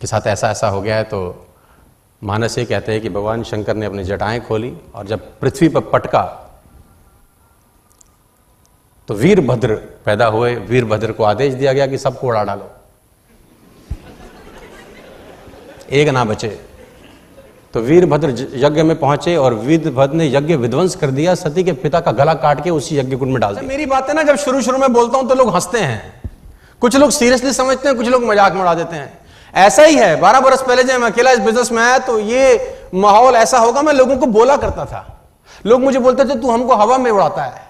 [0.00, 1.47] के साथ ऐसा ऐसा हो गया है तो
[2.22, 5.80] मानस ये कहते हैं कि भगवान शंकर ने अपनी जटाएँ खोली और जब पृथ्वी पर
[5.90, 6.22] पटका
[9.08, 12.70] तो वीरभद्र पैदा हुए। वीरभद्र को आदेश दिया गया कि सबको उड़ा डालो।
[15.90, 16.48] एक ना बचे।
[17.74, 22.00] तो वीरभद्र यज्ञ में पहुँचे और वीरभद्र ने यज्ञ विध्वंस कर दिया। सती के पिता
[22.00, 24.36] का गला काट के उसी यज्ञ कुंड में डाल दिया। मेरी बात है ना, जब
[24.36, 26.22] शुरू शुरू में बोलता हूँ तो लोग हँसते हैं।
[26.82, 30.14] कुछ लोग सीरियसली समझते हैं, कुछ लोग मज़ाक में उड़ा देते हैं। ऐसा ही है।
[30.20, 33.82] बारह बरस पहले जब मैं अकेला इस बिज़नेस में आया तो ये माहौल ऐसा होगा,
[33.82, 35.04] मैं लोगों को बोला करता था।
[35.66, 37.66] लोग मुझे बोलते थे, तू हमको हवा में उड़ाता है।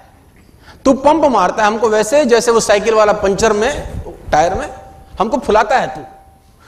[0.85, 4.03] तू पंप मारता है हमको वैसे, जैसे वो साइकिल वाला पंचर में,
[4.33, 4.69] टायर में,
[5.21, 6.01] हमको फुलाता है तू।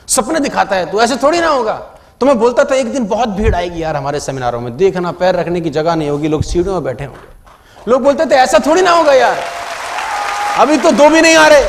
[0.08, 1.74] सपने दिखाता है तू। ऐसे थोड़ी ना होगा।
[2.20, 5.36] तो मैं बोलता था, एक दिन बहुत भीड़ आएगी यार हमारे सेमिनारों में। देखना, पैर
[5.36, 8.82] रखने की जगह नहीं होगी, लोग सीढ़ियों में बैठे होंगे। लोग बोलते थे, ऐसा थोड़ी
[8.82, 9.36] ना होगा यार।
[10.58, 11.64] अभी तो दो भी नहीं आ रहे।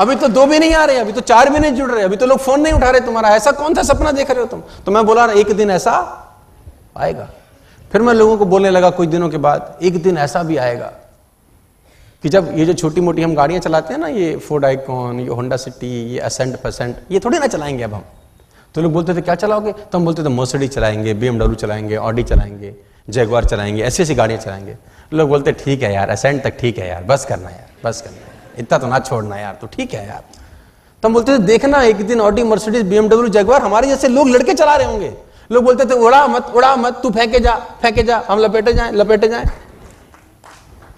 [0.00, 2.16] अभी तो दो भी नहीं आ रहे, अभी तो चार भी नहीं जुड़ रहे, अभी
[2.16, 4.62] तो लोग फ़ोन नहीं उठा रहे तुम्हारा। ऐसा कौन सा सपना देख रहे हो तुम?
[4.86, 5.92] तो मैं बोला, एक दिन ऐसा
[6.96, 7.28] आएगा।
[7.92, 10.92] फिर मैं लोगों को बोलने लगा कुछ दिनों के बाद, एक दिन ऐसा भी आएगा।
[12.22, 15.28] कि जब ये जो छोटी मोटी हम गाड़ियाँ चलाते हैं ना, ये फोर्ड आइकॉन ये
[15.28, 18.04] होंडा सिटी ये असेंट फसेंट ये थोड़ी ना चलाएँगे अब हम।
[18.74, 19.72] तो लोग बोलते थे, क्या चलाओगे?
[19.72, 22.74] तो हम बोलते थे मोसडी चलाएँगे बीएमडब्ल्यू चलाएँगे ऑडी चलाएँगे
[23.10, 24.76] जैगवार चलाएँगे ऐसी ऐसी गाड़ियाँ चलाएँगे।
[25.12, 28.29] लोग बोलते, ठीक है यार असेंट तक ठीक है यार, बस करना यार, बस करना
[28.58, 30.22] इतना तो ना छोड़ना यार तो ठीक है यार।
[31.02, 34.54] तो हम बोलते थे देखना एक दिन ऑडी मर्सिडीज बीएमडब्ल्यू जगवार हमारे जैसे लोग लड़के
[34.54, 35.12] चला रहे होंगे।
[35.50, 38.92] लोग बोलते थे उड़ा मत उड़ा मत तू फेंके जा फेंके जा हम लपेटे जाए
[38.92, 39.50] लपेटे जाए।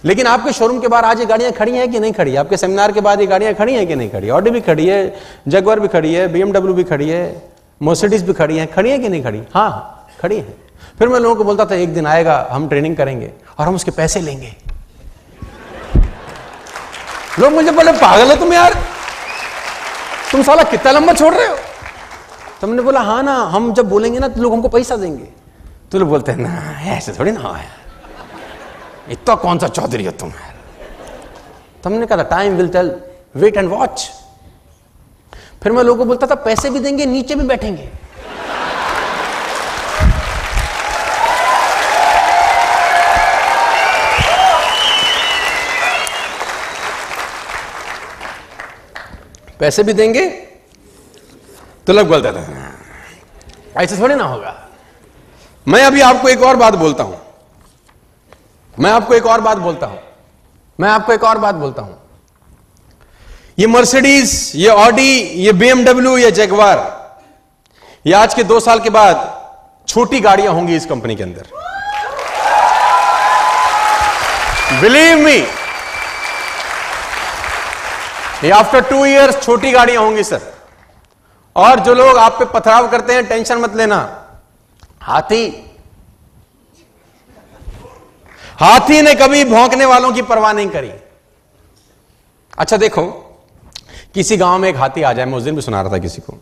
[0.05, 2.35] लेकिन आपके शोरूम के बाहर आज ये गाड़ियाँ खड़ी हैं कि नहीं खड़ी?
[2.37, 4.31] आपके सेमिनार के बाद ये गाड़ियाँ खड़ी हैं कि नहीं खड़ी?
[4.31, 5.15] ऑडी भी खड़ी है
[5.49, 7.51] जगवार भी खड़ी है बीएमडब्ल्यू भी खड़ी है
[7.81, 9.43] मोसिडीज भी खड़ी है। खड़ी है कि नहीं खड़ी?
[9.55, 10.55] हाँ। खड़ी है।
[10.99, 13.91] फिर मैं लोगों को बोलता था एक दिन आएगा हम ट्रेनिंग करेंगे और हम उसके
[13.91, 14.55] पैसे लेंगे।
[17.39, 18.75] लोग मुझे बोले, पागल है तुम यार?
[20.33, 21.57] तुम साला कितना लंबा छोड़ रहे हो?
[22.61, 25.29] तुमने तो बोला हाँ ना, हम जब बोलेंगे ना तो लोग हमको पैसा देंगे।
[25.93, 30.13] तो लोग बोलते हैं, ना, ऐसे थोड़ी ना हो यार इतना कौन सा चौधरी हो
[30.13, 30.29] तुम?
[30.29, 30.55] यार
[31.85, 32.95] तुमने कहा था time will tell
[33.37, 34.11] wait and watch
[35.63, 37.89] फिर मैं लोगों को बोलता था, पैसे भी देंगे, नीचे भी बैठेंगे।
[49.63, 50.25] पैसे भी देंगे?
[51.87, 52.41] तो लोग बोलते थे
[53.83, 54.55] ऐसे थोड़ी ना होगा।
[55.67, 57.21] मैं अभी आपको एक और बात बोलता हूँ।
[58.75, 59.99] मैं आपको एक और बात बोलता हूँ।
[60.79, 61.99] मैं आपको एक और बात बोलता हूँ।
[63.59, 65.11] ये मर्सिडीज ये ऑडी
[65.45, 66.79] ये बीएमडब्ल्यू ये जगवार
[68.05, 69.17] ये आज के दो साल के बाद
[69.89, 71.47] छोटी गाड़ियाँ होंगी इस कंपनी के अंदर।
[74.81, 75.41] Believe me
[78.51, 80.41] after two years छोटी गाड़ियाँ होंगी सर
[81.57, 84.27] और जो लोग आप पे पथराव करते हैं, टेंशन मत लेना।
[85.01, 85.71] हाथी।
[88.57, 90.93] हाथी ने कभी भौंकने वालों की परवाह नहीं करी।
[92.59, 93.07] अच्छा देखो,
[94.15, 96.23] किसी गाँव में एक हाथी आ जाए, मैं उस दिन भी सुना रहा था किसी
[96.23, 96.39] को।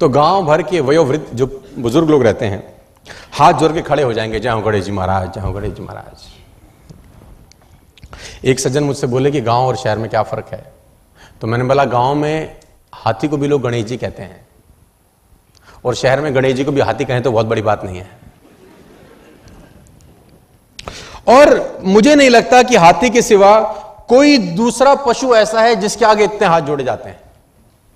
[0.00, 2.82] तो गाँव भर के वयोवृद्ध जो बुज़ुर्ग लोग रहते हैं,
[3.32, 6.22] हाथ जोड़ के खड़े हो जाएँगे, जाओ गणेश जी महाराज, जाओ गणेश जी महाराज।
[8.44, 10.73] एक सज्जन मुझसे बोले कि, गाँव और शहर में क्या फ़र्क है?
[11.44, 12.56] तो मैंने बोला, गाँव में
[12.94, 14.46] हाथी को भी लोग गणेश जी कहते हैं
[15.84, 18.10] और शहर में गणेश जी को भी हाथी कहें तो बहुत बड़ी बात नहीं है।
[21.28, 23.60] और मुझे नहीं लगता कि हाथी के सिवा
[24.08, 27.20] कोई दूसरा पशु ऐसा है जिसके आगे इतने हाथ जोड़े जाते हैं।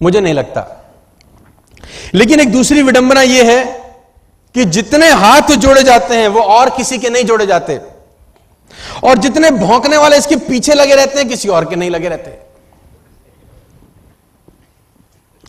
[0.02, 0.92] मुझे नहीं लगता।
[2.14, 3.64] लेकिन एक दूसरी विडंबना यह है
[4.54, 7.80] कि जितने हाथ जोड़े जाते हैं, वो और किसी के नहीं जोड़े जाते।
[9.04, 12.47] और जितने भौंकने वाले इसके पीछे लगे रहते हैं, किसी और के नहीं लगे रहते।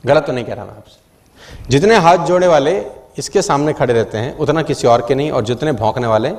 [0.06, 2.86] गलत तो नहीं कह रहा मैं आपसे। जितने हाथ जोड़े वाले
[3.18, 6.32] इसके सामने खड़े रहते हैं, उतना किसी और के नहीं, और जितने भौंकने वाले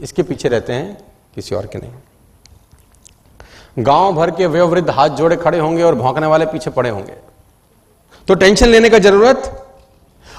[0.00, 1.92] इसके पीछे रहते हैं, किसी और के नहीं।
[3.78, 7.14] गाँव भर के वयोवृद्ध हाथ जोड़े खड़े होंगे और भौंकने वाले पीछे पड़े होंगे।
[8.28, 9.66] तो टेंशन लेने का ज़रूरत?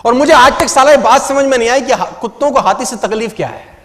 [0.06, 2.95] और मुझे आज तक साला बात समझ में नहीं आई कि कुत्तों को हाथी से
[2.95, 3.79] तकलीफ़ क्या है?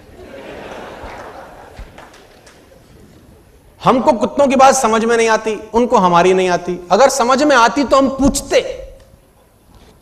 [3.84, 7.56] हमको कुत्तों की बात समझ में नहीं आती, उनको हमारी नहीं आती। अगर समझ में
[7.56, 8.60] आती तो हम पूछते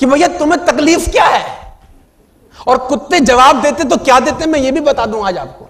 [0.00, 1.60] कि भैया, तुम्हें तकलीफ़ क्या है?
[2.68, 5.68] और कुत्ते जवाब देते तो क्या देते मैं ये भी बता दूँ आज आपको।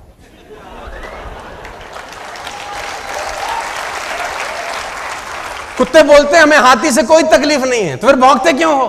[5.78, 8.88] कुत्ते बोलते हमें हाथी से कोई तकलीफ़ नहीं है। तो फिर भौंकते क्यों हो?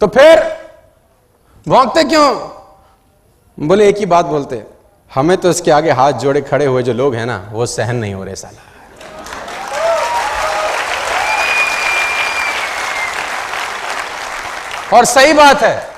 [0.00, 0.42] तो फिर
[1.68, 2.28] भौंकते क्यों?
[3.58, 4.56] बोले, एक ही बात बोलते
[5.14, 8.14] हमें तो इसके आगे हाथ जोड़े खड़े हुए जो लोग हैं ना, वो सहन नहीं
[8.14, 8.62] हो रहे साला।
[14.96, 15.88] और सही बात है,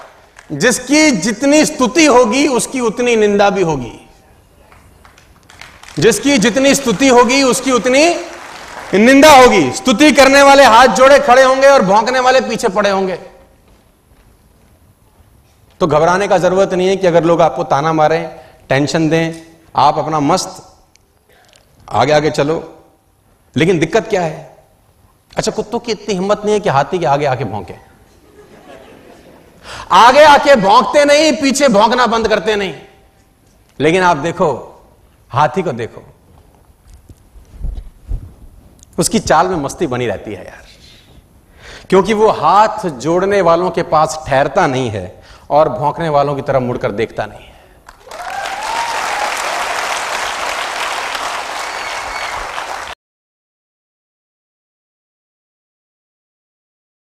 [0.52, 4.08] जिसकी जितनी स्तुति होगी, उसकी उतनी निंदा भी होगी।
[5.98, 8.16] जिसकी जितनी स्तुति होगी, उसकी उतनी
[8.94, 13.18] निंदा होगी। स्तुति करने वाले हाथ जोड़े खड़े होंगे और भौंकने वाले पीछे पड़े होंगे।
[15.80, 19.32] तो घबराने का ज़रूरत नहीं है कि अगर लोग आपको ताना मारें टेंशन दें,
[19.76, 20.76] आप अपना मस्त
[21.88, 22.82] आगे आगे चलो।
[23.56, 24.56] लेकिन दिक्कत क्या है?
[25.36, 27.74] अच्छा कुत्तों की इतनी हिम्मत नहीं है कि हाथी के आगे आके भौंके।
[29.92, 32.74] आगे आके भौंकते नहीं, पीछे भौंकना बंद करते नहीं।
[33.80, 34.82] लेकिन आप देखो,
[35.30, 36.14] हाथी को देखो।
[38.98, 40.64] उसकी चाल में मस्ती बनी रहती है यार।
[41.88, 46.62] क्योंकि वो हाथ जोड़ने वालों के पास ठहरता नहीं है और भौंकने वालों की तरफ़
[46.62, 47.55] मुड़कर देखता नहीं है।